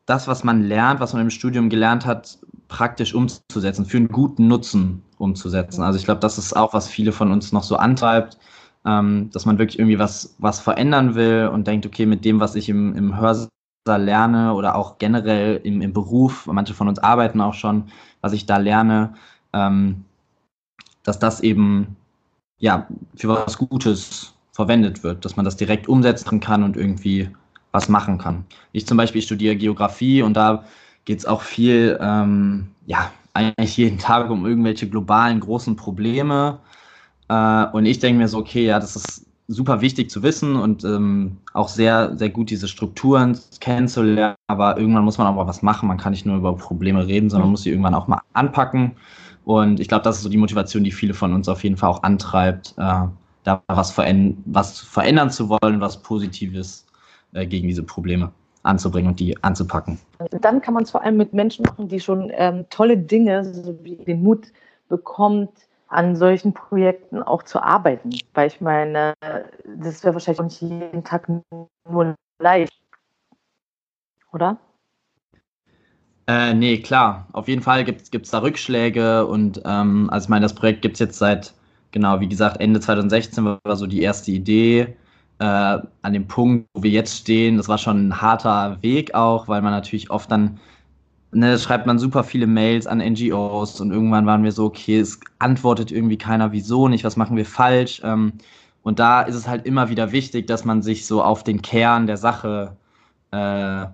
[0.05, 4.47] das, was man lernt, was man im Studium gelernt hat, praktisch umzusetzen, für einen guten
[4.47, 5.83] Nutzen umzusetzen.
[5.83, 8.39] Also ich glaube, das ist auch, was viele von uns noch so antreibt,
[8.85, 12.55] ähm, dass man wirklich irgendwie was, was verändern will und denkt, okay, mit dem, was
[12.55, 13.49] ich im, im Hörsaal
[13.85, 17.85] lerne oder auch generell im, im Beruf, manche von uns arbeiten auch schon,
[18.21, 19.13] was ich da lerne,
[19.53, 20.05] ähm,
[21.03, 21.95] dass das eben
[22.59, 27.29] ja für was Gutes verwendet wird, dass man das direkt umsetzen kann und irgendwie
[27.71, 28.45] was machen kann.
[28.71, 30.63] Ich zum Beispiel studiere Geografie und da
[31.05, 36.59] geht es auch viel, ähm, ja, eigentlich jeden Tag um irgendwelche globalen großen Probleme.
[37.29, 40.83] Äh, und ich denke mir so, okay, ja, das ist super wichtig zu wissen und
[40.83, 44.35] ähm, auch sehr, sehr gut diese Strukturen kennenzulernen.
[44.47, 45.87] Aber irgendwann muss man auch mal was machen.
[45.87, 48.93] Man kann nicht nur über Probleme reden, sondern man muss sie irgendwann auch mal anpacken.
[49.45, 51.89] Und ich glaube, das ist so die Motivation, die viele von uns auf jeden Fall
[51.89, 53.03] auch antreibt, äh,
[53.43, 56.85] da was, veränd was verändern zu wollen, was Positives
[57.33, 58.31] äh, gegen diese Probleme
[58.63, 59.99] anzubringen und die anzupacken.
[60.41, 63.77] Dann kann man es vor allem mit Menschen machen, die schon ähm, tolle Dinge, so
[63.83, 64.47] wie den Mut
[64.87, 65.49] bekommt,
[65.93, 68.11] an solchen Projekten auch zu arbeiten.
[68.33, 69.13] Weil ich meine,
[69.77, 71.29] das wäre wahrscheinlich auch nicht jeden Tag
[71.89, 72.79] nur leicht.
[74.31, 74.57] Oder?
[76.27, 77.27] Äh, nee, klar.
[77.33, 80.95] Auf jeden Fall gibt es da Rückschläge und ähm, also ich meine, das Projekt gibt
[80.95, 81.53] es jetzt seit,
[81.91, 84.95] genau, wie gesagt, Ende 2016 war so die erste Idee.
[85.39, 89.47] Äh, an dem Punkt, wo wir jetzt stehen, das war schon ein harter Weg auch,
[89.47, 90.59] weil man natürlich oft dann,
[91.33, 95.19] ne, schreibt man super viele Mails an NGOs und irgendwann waren wir so, okay, es
[95.39, 98.01] antwortet irgendwie keiner, wieso nicht, was machen wir falsch?
[98.03, 98.33] Ähm,
[98.83, 102.07] und da ist es halt immer wieder wichtig, dass man sich so auf den Kern
[102.07, 102.75] der Sache
[103.31, 103.85] äh,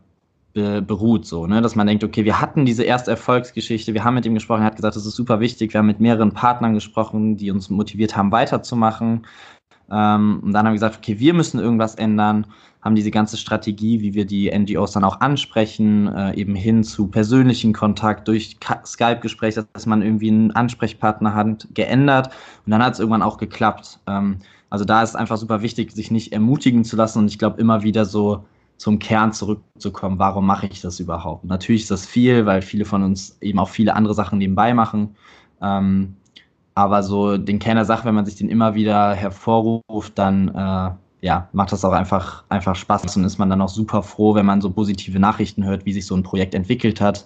[0.53, 1.61] be beruht, so, ne?
[1.61, 4.67] dass man denkt, okay, wir hatten diese erste Erfolgsgeschichte, wir haben mit ihm gesprochen, er
[4.67, 8.17] hat gesagt, das ist super wichtig, wir haben mit mehreren Partnern gesprochen, die uns motiviert
[8.17, 9.25] haben, weiterzumachen.
[9.91, 12.45] Ähm, und dann haben wir gesagt, okay, wir müssen irgendwas ändern,
[12.81, 17.07] haben diese ganze Strategie, wie wir die NGOs dann auch ansprechen, äh, eben hin zu
[17.07, 22.27] persönlichen Kontakt durch Skype-Gespräche, dass man irgendwie einen Ansprechpartner hat, geändert.
[22.65, 23.99] Und dann hat es irgendwann auch geklappt.
[24.07, 24.37] Ähm,
[24.69, 27.59] also da ist es einfach super wichtig, sich nicht ermutigen zu lassen und ich glaube
[27.59, 28.45] immer wieder so
[28.77, 31.43] zum Kern zurückzukommen, warum mache ich das überhaupt?
[31.43, 35.15] Natürlich ist das viel, weil viele von uns eben auch viele andere Sachen nebenbei machen.
[35.61, 36.15] Ähm,
[36.79, 40.91] aber so den Kern der Sache, wenn man sich den immer wieder hervorruft, dann äh,
[41.21, 44.45] ja, macht das auch einfach, einfach Spaß und ist man dann auch super froh, wenn
[44.45, 47.25] man so positive Nachrichten hört, wie sich so ein Projekt entwickelt hat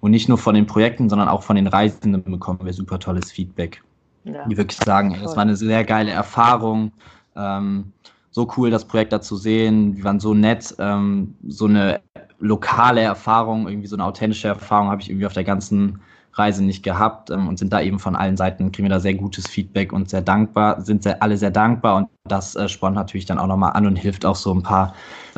[0.00, 3.30] Und nicht nur von den Projekten, sondern auch von den Reisenden bekommen wir super tolles
[3.30, 3.82] Feedback.
[4.24, 4.46] Ja.
[4.48, 6.92] Die wirklich sagen, das war eine sehr geile Erfahrung.
[7.36, 7.92] Ähm,
[8.30, 9.94] so cool, das Projekt da zu sehen.
[9.94, 10.74] Die waren so nett.
[10.78, 12.00] Ähm, so eine
[12.38, 16.00] lokale Erfahrung, irgendwie so eine authentische Erfahrung habe ich irgendwie auf der ganzen
[16.38, 19.14] Reise nicht gehabt ähm, und sind da eben von allen Seiten, kriegen wir da sehr
[19.14, 23.26] gutes Feedback und sehr dankbar, sind sehr, alle sehr dankbar und das äh, spornt natürlich
[23.26, 24.94] dann auch nochmal an und hilft auch so ein paar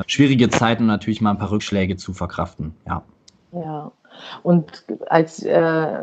[0.07, 2.75] schwierige Zeiten natürlich mal ein paar Rückschläge zu verkraften.
[2.87, 3.03] Ja.
[3.53, 3.93] Ja,
[4.43, 6.03] und als äh,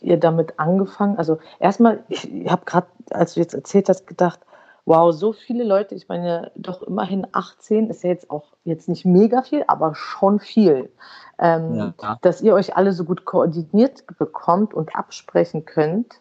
[0.00, 4.40] ihr damit angefangen, also erstmal, ich habe gerade, als du jetzt erzählt hast, gedacht,
[4.88, 9.04] wow, so viele Leute, ich meine, doch immerhin 18 ist ja jetzt auch jetzt nicht
[9.04, 10.90] mega viel, aber schon viel
[11.38, 12.18] ähm, ja.
[12.22, 16.20] dass ihr euch alle so gut koordiniert bekommt und absprechen könnt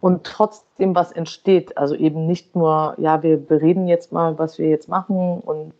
[0.00, 1.76] und trotzdem was entsteht.
[1.76, 5.74] Also eben nicht nur, ja, wir bereden jetzt mal, was wir jetzt machen und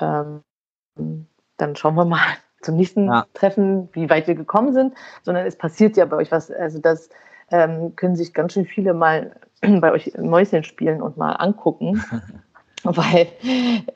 [0.00, 0.42] ähm,
[1.56, 2.20] dann schauen wir mal
[2.62, 3.26] zum nächsten ja.
[3.34, 6.50] Treffen, wie weit wir gekommen sind, sondern es passiert ja bei euch was.
[6.50, 7.10] Also das
[7.50, 12.02] ähm, können sich ganz schön viele mal bei euch Mäuschen spielen und mal angucken.
[12.82, 13.28] Weil,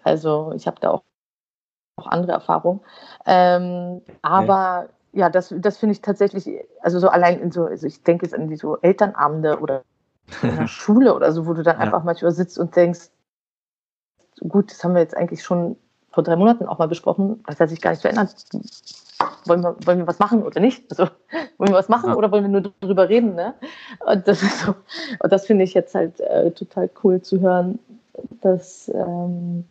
[0.03, 1.03] also ich habe da auch
[1.97, 2.81] auch andere Erfahrungen.
[3.27, 6.49] Ähm, aber ja, ja das, das finde ich tatsächlich,
[6.81, 9.83] also so allein in so, also ich denke jetzt an die so Elternabende oder
[10.43, 11.83] in der Schule oder so, wo du dann ja.
[11.83, 13.11] einfach manchmal sitzt und denkst,
[14.41, 15.77] gut, das haben wir jetzt eigentlich schon
[16.11, 18.35] vor drei Monaten auch mal besprochen, das hat sich gar nicht verändert.
[19.47, 20.85] Wollen wir, wollen wir was machen oder nicht?
[20.91, 21.05] Also,
[21.59, 22.17] wollen wir was machen ja.
[22.17, 23.35] oder wollen wir nur drüber reden?
[23.35, 23.55] Ne?
[24.01, 24.75] Und das ist so,
[25.21, 27.79] und das finde ich jetzt halt äh, total cool zu hören,
[28.41, 29.65] dass ähm,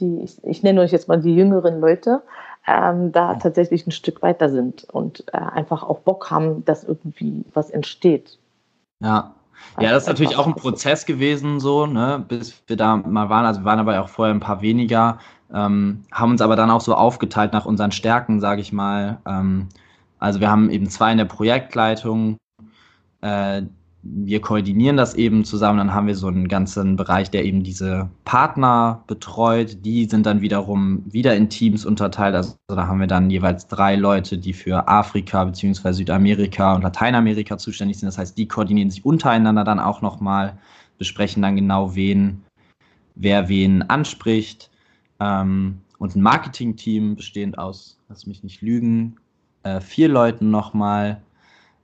[0.00, 2.22] die, ich, ich nenne euch jetzt mal die jüngeren Leute,
[2.66, 7.44] ähm, da tatsächlich ein Stück weiter sind und äh, einfach auch Bock haben, dass irgendwie
[7.54, 8.38] was entsteht.
[9.00, 9.34] Ja.
[9.80, 13.44] Ja, das ist natürlich auch ein Prozess gewesen, so, ne, bis wir da mal waren.
[13.44, 15.18] Also wir waren aber auch vorher ein paar weniger,
[15.54, 19.18] ähm, haben uns aber dann auch so aufgeteilt nach unseren Stärken, sage ich mal.
[19.26, 19.68] Ähm,
[20.18, 22.38] also wir haben eben zwei in der Projektleitung,
[23.20, 23.62] äh,
[24.02, 28.08] wir koordinieren das eben zusammen, dann haben wir so einen ganzen Bereich, der eben diese
[28.24, 29.84] Partner betreut.
[29.84, 32.34] Die sind dann wiederum wieder in Teams unterteilt.
[32.34, 35.92] Also da haben wir dann jeweils drei Leute, die für Afrika bzw.
[35.92, 38.06] Südamerika und Lateinamerika zuständig sind.
[38.06, 40.56] Das heißt, die koordinieren sich untereinander dann auch nochmal,
[40.98, 42.44] besprechen dann genau, wen,
[43.16, 44.70] wer wen anspricht.
[45.18, 49.16] Ähm, und ein Marketing-Team bestehend aus, lass mich nicht lügen,
[49.64, 51.20] äh, vier Leuten nochmal.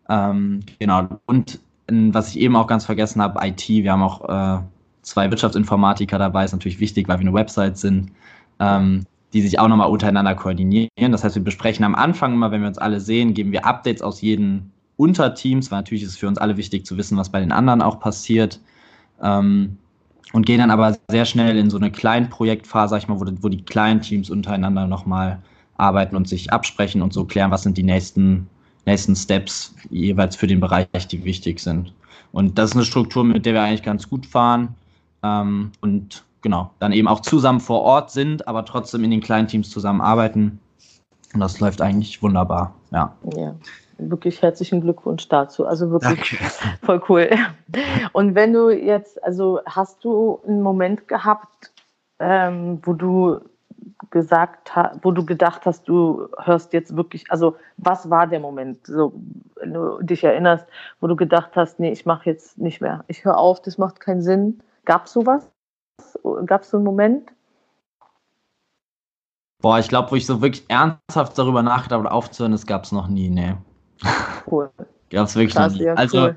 [0.09, 1.09] Ähm, genau.
[1.27, 3.69] Und was ich eben auch ganz vergessen habe, IT.
[3.69, 4.63] Wir haben auch äh,
[5.03, 8.11] zwei Wirtschaftsinformatiker dabei, ist natürlich wichtig, weil wir eine Website sind,
[8.59, 11.13] ähm, die sich auch nochmal untereinander koordinieren.
[11.13, 14.03] Das heißt, wir besprechen am Anfang immer, wenn wir uns alle sehen, geben wir Updates
[14.03, 17.41] aus jedem Unterteams, weil natürlich ist es für uns alle wichtig zu wissen, was bei
[17.41, 18.61] den anderen auch passiert.
[19.23, 19.77] Ähm,
[20.33, 23.27] und gehen dann aber sehr schnell in so eine kleine Projektphase, sag ich mal, wo,
[23.41, 25.41] wo die kleinen Teams untereinander nochmal
[25.77, 28.49] arbeiten und sich absprechen und so klären, was sind die nächsten
[28.87, 31.93] nächsten Steps jeweils für den Bereich, die wichtig sind.
[32.33, 34.75] Und das ist eine Struktur, mit der wir eigentlich ganz gut fahren
[35.23, 39.49] ähm, und genau, dann eben auch zusammen vor Ort sind, aber trotzdem in den kleinen
[39.49, 40.61] Teams zusammenarbeiten.
[41.33, 43.17] Und das läuft eigentlich wunderbar, ja.
[43.37, 43.57] Ja,
[43.99, 45.67] wirklich herzlichen Glückwunsch dazu.
[45.67, 46.77] Also wirklich Danke.
[46.83, 47.31] voll cool.
[48.13, 51.73] Und wenn du jetzt, also hast du einen Moment gehabt,
[52.21, 53.41] ähm, wo du
[54.11, 54.71] gesagt
[55.03, 59.13] wo du gedacht hast, du hörst jetzt wirklich, also was war der Moment, so,
[59.57, 60.67] wenn du dich erinnerst,
[61.01, 64.01] wo du gedacht hast, nee, ich mache jetzt nicht mehr, ich höre auf, das macht
[64.01, 64.61] keinen Sinn.
[64.85, 65.51] Gab es sowas?
[66.47, 67.31] Gab es so einen Moment?
[69.61, 72.93] Boah, ich glaube, wo ich so wirklich ernsthaft darüber nachgedacht habe, aufzuhören, das gab es
[72.93, 73.55] noch nie, nee.
[74.51, 74.71] Cool.
[75.11, 75.87] gab es wirklich Krass, noch nie.
[75.87, 76.37] Ja, also cool.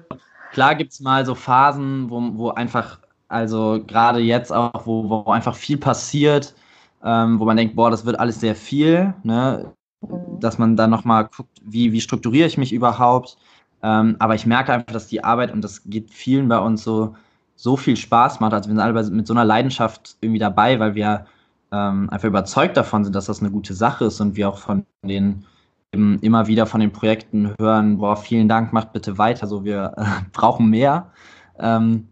[0.53, 5.29] klar gibt es mal so Phasen, wo, wo einfach, also gerade jetzt auch, wo, wo
[5.29, 6.55] einfach viel passiert,
[7.03, 9.73] ähm, wo man denkt, boah, das wird alles sehr viel, ne?
[10.01, 10.39] Mhm.
[10.39, 13.37] dass man dann nochmal guckt, wie, wie strukturiere ich mich überhaupt.
[13.83, 17.15] Ähm, aber ich merke einfach, dass die Arbeit, und das geht vielen bei uns so,
[17.55, 18.53] so viel Spaß macht.
[18.53, 21.25] Also wir sind alle mit so einer Leidenschaft irgendwie dabei, weil wir
[21.71, 24.85] ähm, einfach überzeugt davon sind, dass das eine gute Sache ist und wir auch von
[25.03, 25.45] den
[25.91, 30.03] immer wieder von den Projekten hören, boah, vielen Dank, macht bitte weiter, so wir äh,
[30.33, 31.11] brauchen mehr.
[31.57, 32.09] Ähm,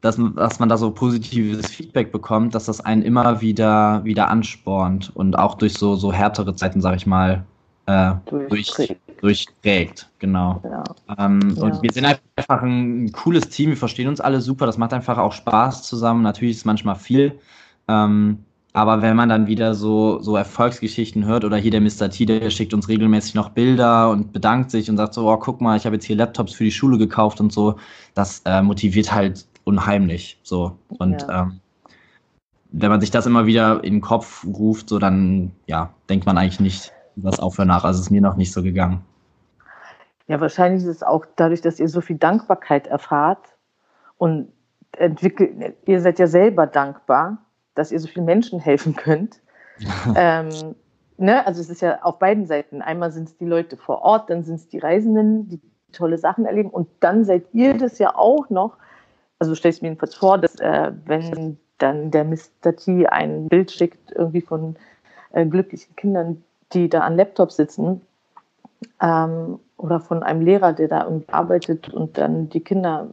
[0.00, 5.10] dass, dass man da so positives Feedback bekommt, dass das einen immer wieder, wieder anspornt
[5.14, 7.44] und auch durch so, so härtere Zeiten, sag ich mal,
[7.86, 8.14] äh,
[8.48, 9.00] durchträgt.
[9.20, 10.10] durchträgt.
[10.18, 10.60] Genau.
[10.64, 10.84] Ja.
[11.18, 11.62] Ähm, ja.
[11.62, 15.18] Und wir sind einfach ein, cooles Team, wir verstehen uns alle super, das macht einfach
[15.18, 16.22] auch Spaß zusammen.
[16.22, 17.38] Natürlich ist es manchmal viel.
[17.88, 18.38] Ähm,
[18.72, 22.10] aber wenn man dann wieder so, so Erfolgsgeschichten hört oder hier der Mr.
[22.10, 25.62] T, der schickt uns regelmäßig noch Bilder und bedankt sich und sagt so, oh, guck
[25.62, 27.76] mal, ich habe jetzt hier Laptops für die Schule gekauft und so,
[28.14, 30.38] das äh, motiviert halt unheimlich.
[30.42, 30.78] So.
[30.98, 31.42] Und ja.
[31.42, 31.60] ähm,
[32.70, 36.38] wenn man sich das immer wieder in den Kopf ruft, so dann ja, denkt man
[36.38, 37.84] eigentlich nicht, was für nach.
[37.84, 39.02] Also ist mir noch nicht so gegangen.
[40.28, 43.44] Ja, wahrscheinlich ist es auch dadurch, dass ihr so viel Dankbarkeit erfahrt
[44.18, 44.48] und
[44.96, 47.38] entwickelt, ihr seid ja selber dankbar,
[47.74, 49.40] dass ihr so vielen Menschen helfen könnt.
[50.16, 50.74] ähm,
[51.16, 51.46] ne?
[51.46, 52.82] Also es ist ja auf beiden Seiten.
[52.82, 55.60] Einmal sind es die Leute vor Ort, dann sind es die Reisenden, die
[55.92, 58.76] tolle Sachen erleben und dann seid ihr das ja auch noch.
[59.38, 62.74] Also stelle ich mir jedenfalls vor, dass äh, wenn dann der Mr.
[62.76, 64.76] T ein Bild schickt irgendwie von
[65.32, 68.00] äh, glücklichen Kindern, die da an Laptops sitzen
[69.00, 73.08] ähm, oder von einem Lehrer, der da irgendwie arbeitet und dann die Kinder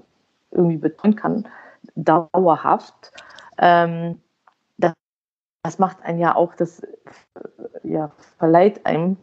[0.51, 1.47] irgendwie betreuen kann,
[1.95, 3.11] dauerhaft.
[3.57, 4.21] Ähm,
[4.77, 4.93] das,
[5.63, 6.81] das, macht einen ja auch, das
[7.83, 9.17] ja, verleiht einem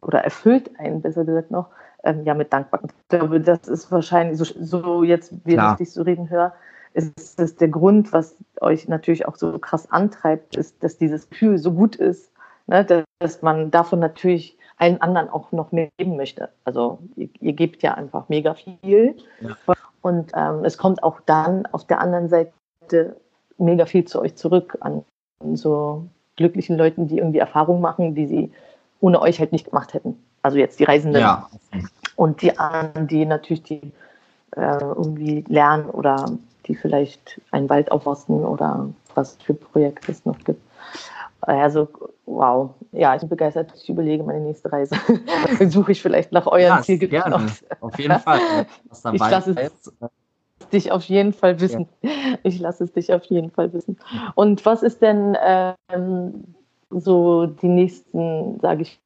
[0.00, 1.68] oder erfüllt einen, besser gesagt noch,
[2.04, 2.90] ähm, ja, mit Dankbarkeit.
[2.96, 6.52] Ich glaube, das ist wahrscheinlich so, so jetzt, wie ich dich so reden höre,
[6.94, 11.58] ist es der Grund, was euch natürlich auch so krass antreibt, ist, dass dieses Gefühl
[11.58, 12.32] so gut ist,
[12.66, 12.84] ne,
[13.20, 16.48] dass man davon natürlich allen anderen auch noch mehr geben möchte.
[16.64, 19.16] Also ihr, ihr gebt ja einfach mega viel.
[19.40, 19.56] Ja.
[20.00, 23.16] Und ähm, es kommt auch dann auf der anderen Seite
[23.58, 25.04] mega viel zu euch zurück an
[25.52, 28.52] so glücklichen Leuten, die irgendwie Erfahrungen machen, die sie
[29.00, 30.16] ohne euch halt nicht gemacht hätten.
[30.42, 31.20] Also jetzt die Reisenden.
[31.20, 31.48] Ja.
[32.16, 33.92] Und die anderen, die natürlich die
[34.56, 36.30] äh, irgendwie lernen oder
[36.66, 40.60] die vielleicht einen Wald aufforsten oder was für Projekte es noch gibt.
[41.42, 41.88] Also,
[42.26, 42.70] wow.
[42.92, 43.72] Ja, ich bin begeistert.
[43.74, 44.94] Ich überlege meine nächste Reise.
[45.68, 47.26] Suche ich vielleicht nach euren ja.
[47.26, 47.64] Aus.
[47.80, 48.66] Auf jeden Fall.
[49.12, 49.92] Ich lasse es
[50.70, 51.88] dich auf jeden Fall wissen.
[52.02, 52.10] Ja.
[52.42, 53.98] Ich lasse es dich auf jeden Fall wissen.
[54.34, 56.44] Und was ist denn ähm,
[56.90, 59.00] so die nächsten, sage ich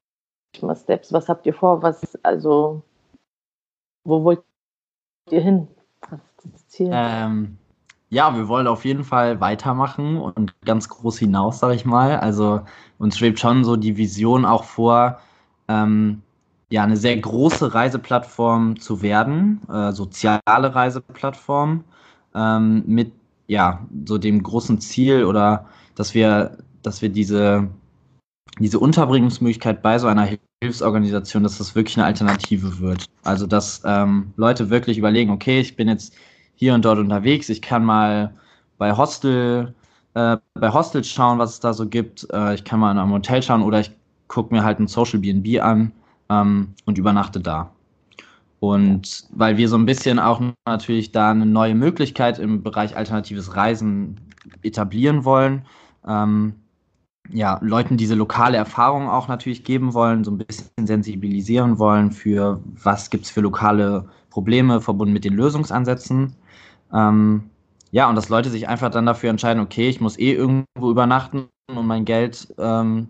[0.63, 1.13] mal, Steps?
[1.13, 1.83] Was habt ihr vor?
[1.83, 2.83] Was, also,
[4.05, 4.43] wo wollt
[5.31, 5.69] ihr hin?
[6.11, 6.91] Was ist das Ziel?
[6.93, 7.59] Ähm,
[8.11, 12.17] ja, wir wollen auf jeden Fall weitermachen und ganz groß hinaus, sage ich mal.
[12.19, 12.61] Also
[12.99, 15.19] uns schwebt schon so die Vision auch vor,
[15.69, 16.23] ähm,
[16.71, 21.85] ja, eine sehr große Reiseplattform zu werden, äh, soziale Reiseplattform,
[22.35, 23.13] ähm, mit
[23.47, 27.69] ja, so dem großen Ziel oder dass wir, dass wir diese,
[28.59, 30.29] diese Unterbringungsmöglichkeit bei so einer
[30.63, 33.07] Hilfsorganisation, dass das wirklich eine Alternative wird.
[33.25, 36.15] Also dass ähm, Leute wirklich überlegen, okay, ich bin jetzt
[36.55, 37.49] hier und dort unterwegs.
[37.49, 38.33] Ich kann mal
[38.79, 39.75] bei Hostel,
[40.15, 42.27] äh, bei Hostels schauen, was es da so gibt.
[42.33, 43.91] Äh, ich kann mal in einem Hotel schauen oder ich
[44.29, 45.93] gucke mir halt ein Social BNB an
[46.29, 47.71] ähm, und übernachte da.
[48.61, 53.57] Und weil wir so ein bisschen auch natürlich da eine neue Möglichkeit im Bereich alternatives
[53.57, 54.19] Reisen
[54.63, 55.67] etablieren wollen,
[56.07, 56.55] ähm,
[57.31, 62.61] ja, Leuten diese lokale Erfahrung auch natürlich geben wollen, so ein bisschen sensibilisieren wollen für,
[62.83, 66.35] was gibt es für lokale Probleme verbunden mit den Lösungsansätzen.
[66.93, 67.51] Ähm,
[67.93, 71.49] ja, und dass Leute sich einfach dann dafür entscheiden, okay, ich muss eh irgendwo übernachten
[71.69, 73.09] und mein Geld ähm,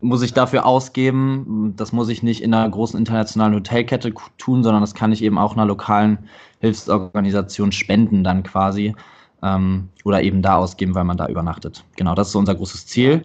[0.00, 1.74] muss ich dafür ausgeben.
[1.76, 5.38] Das muss ich nicht in einer großen internationalen Hotelkette tun, sondern das kann ich eben
[5.38, 6.18] auch einer lokalen
[6.60, 8.94] Hilfsorganisation spenden dann quasi.
[9.42, 11.84] Ähm, oder eben da ausgeben, weil man da übernachtet.
[11.96, 13.24] Genau, das ist so unser großes Ziel.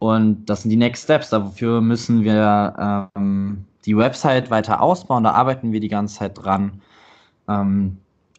[0.00, 1.28] Und das sind die Next Steps.
[1.28, 5.24] Dafür müssen wir ähm, die Website weiter ausbauen.
[5.24, 6.80] Da arbeiten wir die ganze Zeit dran.
[7.48, 7.98] Ähm,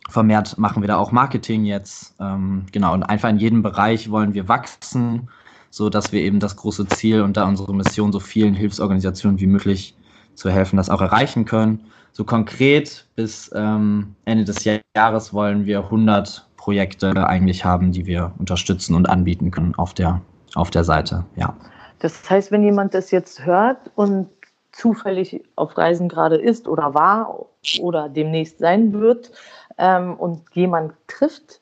[0.10, 2.16] vermehrt machen wir da auch Marketing jetzt.
[2.20, 5.30] Ähm, genau, und einfach in jedem Bereich wollen wir wachsen,
[5.70, 9.48] so dass wir eben das große Ziel und da unsere Mission so vielen Hilfsorganisationen wie
[9.48, 9.96] möglich
[10.34, 11.80] zu helfen, das auch erreichen können.
[12.12, 18.34] So konkret bis ähm, Ende des Jahres wollen wir 100 Projekte eigentlich haben, die wir
[18.38, 20.22] unterstützen und anbieten können auf der,
[20.56, 21.26] auf der Seite.
[21.36, 21.56] Ja.
[22.00, 24.30] Das heißt, wenn jemand das jetzt hört und
[24.72, 27.46] zufällig auf Reisen gerade ist oder war
[27.82, 29.32] oder demnächst sein wird
[29.78, 31.62] ähm, und jemand trifft,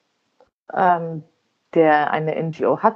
[0.73, 1.23] ähm,
[1.73, 2.95] der eine NGO hat,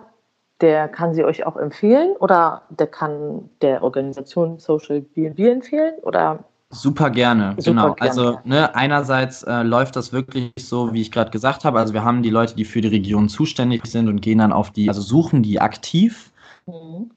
[0.62, 6.44] der kann sie euch auch empfehlen oder der kann der Organisation Social BNB empfehlen oder
[6.74, 7.94] Super gerne, Super genau.
[7.94, 8.10] Gerne.
[8.10, 11.80] Also ne, einerseits äh, läuft das wirklich so, wie ich gerade gesagt habe.
[11.80, 14.72] Also wir haben die Leute, die für die Region zuständig sind und gehen dann auf
[14.72, 16.32] die, also suchen die aktiv.
[16.66, 17.12] Mhm.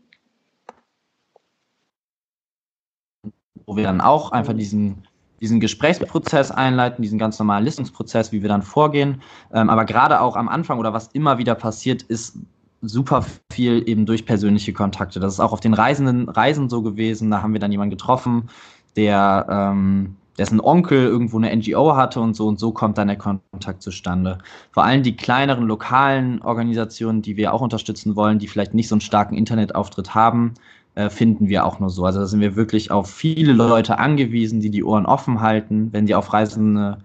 [3.67, 5.03] wo wir dann auch einfach diesen,
[5.41, 9.23] diesen Gesprächsprozess einleiten, diesen ganz normalen Listungsprozess, wie wir dann vorgehen.
[9.53, 12.39] Ähm, aber gerade auch am Anfang oder was immer wieder passiert, ist
[12.83, 15.19] super viel eben durch persönliche Kontakte.
[15.19, 17.31] Das ist auch auf den Reisenden, Reisen so gewesen.
[17.31, 18.49] Da haben wir dann jemanden getroffen,
[18.97, 23.17] der ähm, dessen Onkel irgendwo eine NGO hatte und so und so kommt dann der
[23.17, 24.39] Kontakt zustande.
[24.73, 28.95] Vor allem die kleineren lokalen Organisationen, die wir auch unterstützen wollen, die vielleicht nicht so
[28.95, 30.55] einen starken Internetauftritt haben,
[30.95, 32.05] äh, finden wir auch nur so.
[32.05, 35.93] Also da sind wir wirklich auf viele Leute angewiesen, die die Ohren offen halten.
[35.93, 36.97] Wenn sie auf Reisen äh,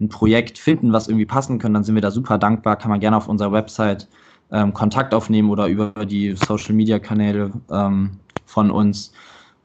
[0.00, 2.76] ein Projekt finden, was irgendwie passen können, dann sind wir da super dankbar.
[2.76, 4.08] Kann man gerne auf unserer Website
[4.50, 9.12] ähm, Kontakt aufnehmen oder über die Social Media Kanäle ähm, von uns.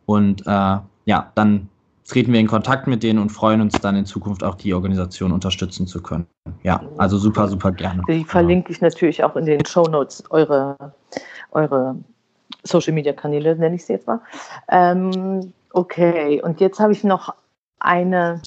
[0.06, 1.70] Und äh, ja, dann
[2.10, 5.32] treten wir in Kontakt mit denen und freuen uns dann in Zukunft auch die Organisation
[5.32, 6.26] unterstützen zu können.
[6.64, 8.04] Ja, also super, super gerne.
[8.10, 10.76] Die verlinke ich natürlich auch in den Show Notes, eure,
[11.52, 11.96] eure
[12.64, 14.22] Social Media Kanäle, nenne ich sie jetzt mal.
[14.70, 17.34] Ähm, okay, und jetzt habe ich noch
[17.80, 18.42] eine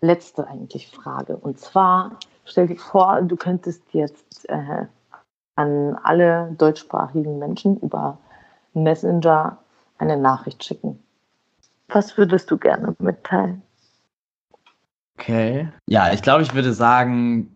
[0.00, 1.36] letzte eigentlich Frage.
[1.36, 4.86] Und zwar, stell dir vor, du könntest jetzt äh,
[5.56, 8.18] an alle deutschsprachigen Menschen über
[8.74, 9.58] Messenger
[9.98, 11.02] eine Nachricht schicken.
[11.88, 13.62] Was würdest du gerne mitteilen?
[15.18, 15.68] Okay.
[15.86, 17.50] Ja, ich glaube, ich würde sagen,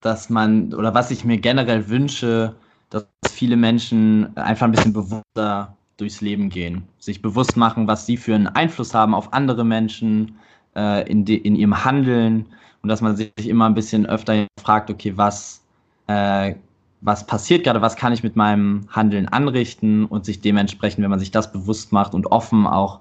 [0.00, 2.56] dass man, oder was ich mir generell wünsche,
[2.90, 8.16] dass viele Menschen einfach ein bisschen bewusster durchs Leben gehen, sich bewusst machen, was sie
[8.16, 10.36] für einen Einfluss haben auf andere Menschen
[10.74, 12.46] äh, in, de, in ihrem Handeln
[12.82, 15.62] und dass man sich immer ein bisschen öfter fragt, okay, was,
[16.08, 16.54] äh,
[17.00, 21.20] was passiert gerade, was kann ich mit meinem Handeln anrichten und sich dementsprechend, wenn man
[21.20, 23.00] sich das bewusst macht und offen auch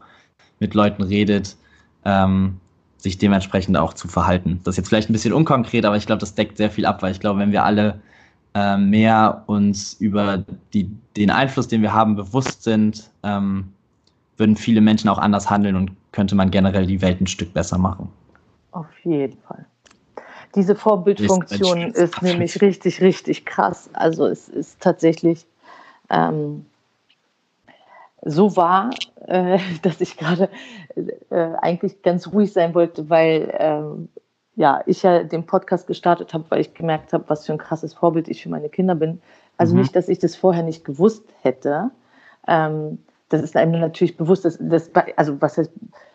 [0.61, 1.57] mit Leuten redet,
[2.05, 2.57] ähm,
[2.95, 4.61] sich dementsprechend auch zu verhalten.
[4.63, 7.01] Das ist jetzt vielleicht ein bisschen unkonkret, aber ich glaube, das deckt sehr viel ab,
[7.01, 7.99] weil ich glaube, wenn wir alle
[8.53, 10.43] äh, mehr uns über
[10.73, 13.73] die, den Einfluss, den wir haben, bewusst sind, ähm,
[14.37, 17.77] würden viele Menschen auch anders handeln und könnte man generell die Welt ein Stück besser
[17.77, 18.09] machen.
[18.71, 19.65] Auf jeden Fall.
[20.55, 23.89] Diese Vorbildfunktion ist, ist nämlich richtig, richtig krass.
[23.93, 25.45] Also es ist tatsächlich
[26.09, 26.65] ähm,
[28.23, 28.91] so wahr,
[29.27, 30.49] äh, dass ich gerade
[31.29, 34.09] äh, eigentlich ganz ruhig sein wollte, weil ähm,
[34.55, 37.93] ja, ich ja den Podcast gestartet habe, weil ich gemerkt habe, was für ein krasses
[37.93, 39.21] Vorbild ich für meine Kinder bin.
[39.57, 39.81] Also mhm.
[39.81, 41.91] nicht, dass ich das vorher nicht gewusst hätte.
[42.47, 42.99] Ähm,
[43.29, 45.71] das ist einem natürlich bewusst, dass, dass also was heißt,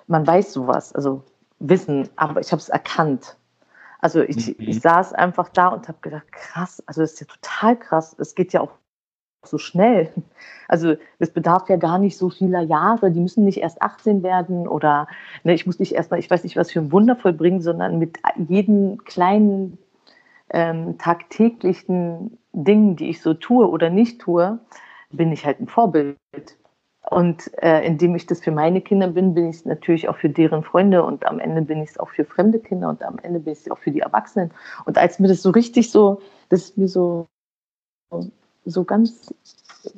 [0.07, 1.23] man weiß sowas, also
[1.59, 3.37] Wissen, aber ich habe es erkannt.
[4.01, 4.55] Also ich, mhm.
[4.59, 8.15] ich saß einfach da und habe gedacht, krass, also das ist ja total krass.
[8.19, 8.73] Es geht ja auch
[9.47, 10.12] so schnell.
[10.68, 13.11] Also es bedarf ja gar nicht so vieler Jahre.
[13.11, 15.09] Die müssen nicht erst 18 werden oder
[15.44, 18.18] ne, ich muss nicht erstmal, ich weiß nicht, was für ein Wunder vollbringen, sondern mit
[18.49, 19.78] jedem kleinen
[20.51, 24.59] ähm, tagtäglichen Dingen, die ich so tue oder nicht tue,
[25.11, 26.16] bin ich halt ein Vorbild.
[27.09, 30.28] Und äh, indem ich das für meine Kinder bin, bin ich es natürlich auch für
[30.28, 33.38] deren Freunde und am Ende bin ich es auch für fremde Kinder und am Ende
[33.38, 34.51] bin ich es auch für die Erwachsenen.
[34.86, 37.26] Und als mir das so richtig so, das ist mir so,
[38.67, 39.33] so ganz,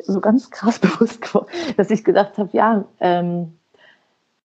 [0.07, 3.55] so ganz krass bewusst geworden, dass ich gedacht habe, ja, ähm,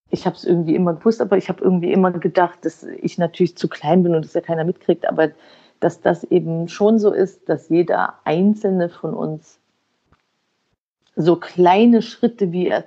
[0.09, 3.57] ich habe es irgendwie immer gewusst, aber ich habe irgendwie immer gedacht, dass ich natürlich
[3.57, 5.31] zu klein bin und das ja keiner mitkriegt, aber
[5.79, 9.59] dass das eben schon so ist, dass jeder einzelne von uns
[11.15, 12.85] so kleine Schritte, wie er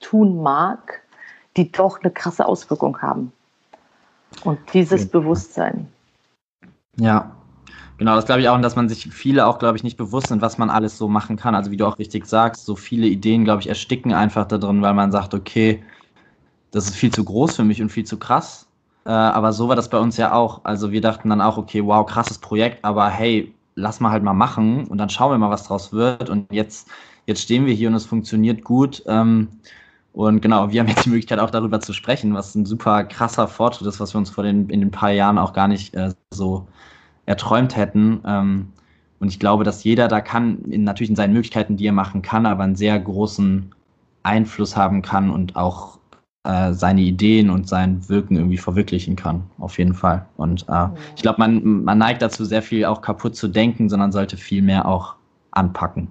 [0.00, 1.02] tun mag,
[1.56, 3.32] die doch eine krasse Auswirkung haben.
[4.44, 5.08] Und dieses.
[5.08, 5.88] Bewusstsein.
[6.96, 7.36] Ja,
[7.98, 10.42] genau, das glaube ich auch, dass man sich viele auch, glaube ich, nicht bewusst sind,
[10.42, 11.54] was man alles so machen kann.
[11.54, 14.82] Also wie du auch richtig sagst, so viele Ideen, glaube ich, ersticken einfach da drin,
[14.82, 15.82] weil man sagt, okay,
[16.70, 18.66] das ist viel zu groß für mich und viel zu krass.
[19.04, 20.64] Äh, aber so war das bei uns ja auch.
[20.64, 24.34] Also wir dachten dann auch, okay, wow, krasses Projekt, aber hey, lass mal halt mal
[24.34, 26.28] machen und dann schauen wir mal, was draus wird.
[26.28, 26.88] Und jetzt,
[27.26, 29.02] jetzt stehen wir hier und es funktioniert gut.
[29.06, 29.48] Ähm,
[30.12, 33.48] und genau, wir haben jetzt die Möglichkeit auch darüber zu sprechen, was ein super krasser
[33.48, 36.14] Fortschritt ist, was wir uns vor den, in den paar Jahren auch gar nicht äh,
[36.30, 36.66] so
[37.26, 38.20] erträumt hätten.
[38.24, 38.72] Ähm,
[39.18, 42.22] und ich glaube, dass jeder da kann, in, natürlich in seinen Möglichkeiten, die er machen
[42.22, 43.74] kann, aber einen sehr großen
[44.22, 45.98] Einfluss haben kann und auch
[46.44, 50.26] äh, seine Ideen und sein Wirken irgendwie verwirklichen kann, auf jeden Fall.
[50.36, 50.94] Und äh, ja.
[51.14, 54.62] ich glaube, man, man neigt dazu, sehr viel auch kaputt zu denken, sondern sollte viel
[54.62, 55.16] mehr auch
[55.50, 56.08] anpacken.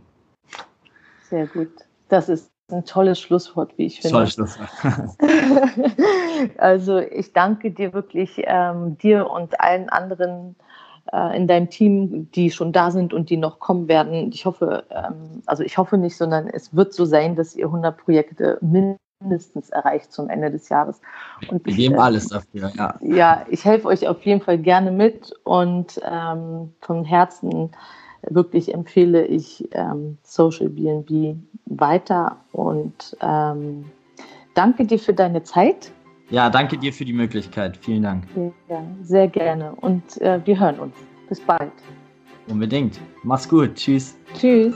[1.30, 1.70] Sehr gut.
[2.10, 4.16] Das ist ein tolles Schlusswort, wie ich finde.
[4.16, 4.70] Tolles Schlusswort.
[6.58, 10.56] also ich danke dir wirklich, ähm, dir und allen anderen
[11.12, 14.32] äh, in deinem Team, die schon da sind und die noch kommen werden.
[14.32, 17.98] Ich hoffe, ähm, also ich hoffe nicht, sondern es wird so sein, dass ihr 100
[17.98, 21.02] Projekte mindestens mindestens erreicht zum Ende des Jahres.
[21.50, 22.96] Und Wir geben äh, alles dafür, ja.
[23.02, 27.72] Ja, ich helfe euch auf jeden Fall gerne mit und ähm, von Herzen
[28.30, 33.86] wirklich empfehle ich ähm, Social BNB weiter und ähm,
[34.54, 35.92] danke dir für deine Zeit.
[36.30, 37.78] Ja, danke dir für die Möglichkeit.
[37.78, 38.24] Vielen Dank.
[38.68, 40.96] Ja, sehr gerne und äh, wir hören uns.
[41.30, 41.72] Bis bald.
[42.48, 43.00] Unbedingt.
[43.24, 43.76] Mach's gut.
[43.76, 44.16] Tschüss.
[44.38, 44.76] Tschüss.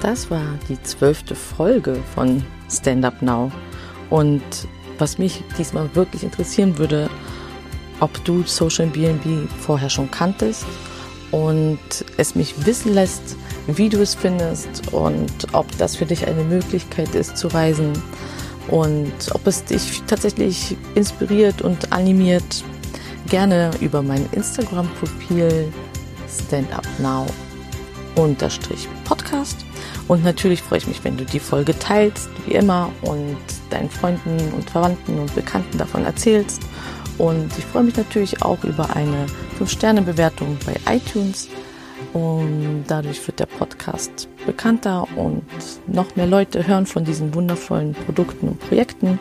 [0.00, 3.52] Das war die zwölfte Folge von Stand Up Now.
[4.12, 4.42] Und
[4.98, 7.08] was mich diesmal wirklich interessieren würde,
[7.98, 10.66] ob du Social BNB vorher schon kanntest
[11.30, 11.78] und
[12.18, 13.36] es mich wissen lässt,
[13.66, 17.94] wie du es findest und ob das für dich eine Möglichkeit ist zu reisen
[18.68, 22.62] und ob es dich tatsächlich inspiriert und animiert.
[23.30, 25.72] Gerne über mein Instagram-Profil
[26.28, 27.32] standupnow
[29.04, 29.64] Podcast.
[30.08, 33.36] Und natürlich freue ich mich, wenn du die Folge teilst, wie immer, und
[33.70, 36.62] deinen Freunden und Verwandten und Bekannten davon erzählst.
[37.18, 39.26] Und ich freue mich natürlich auch über eine
[39.58, 41.48] 5-Sterne-Bewertung bei iTunes.
[42.12, 45.44] Und dadurch wird der Podcast bekannter und
[45.86, 49.18] noch mehr Leute hören von diesen wundervollen Produkten und Projekten.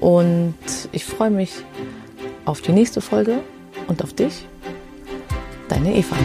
[0.00, 0.54] Und
[0.92, 1.52] ich freue mich
[2.44, 3.40] auf die nächste Folge
[3.86, 4.46] und auf dich,
[5.68, 6.16] deine Eva.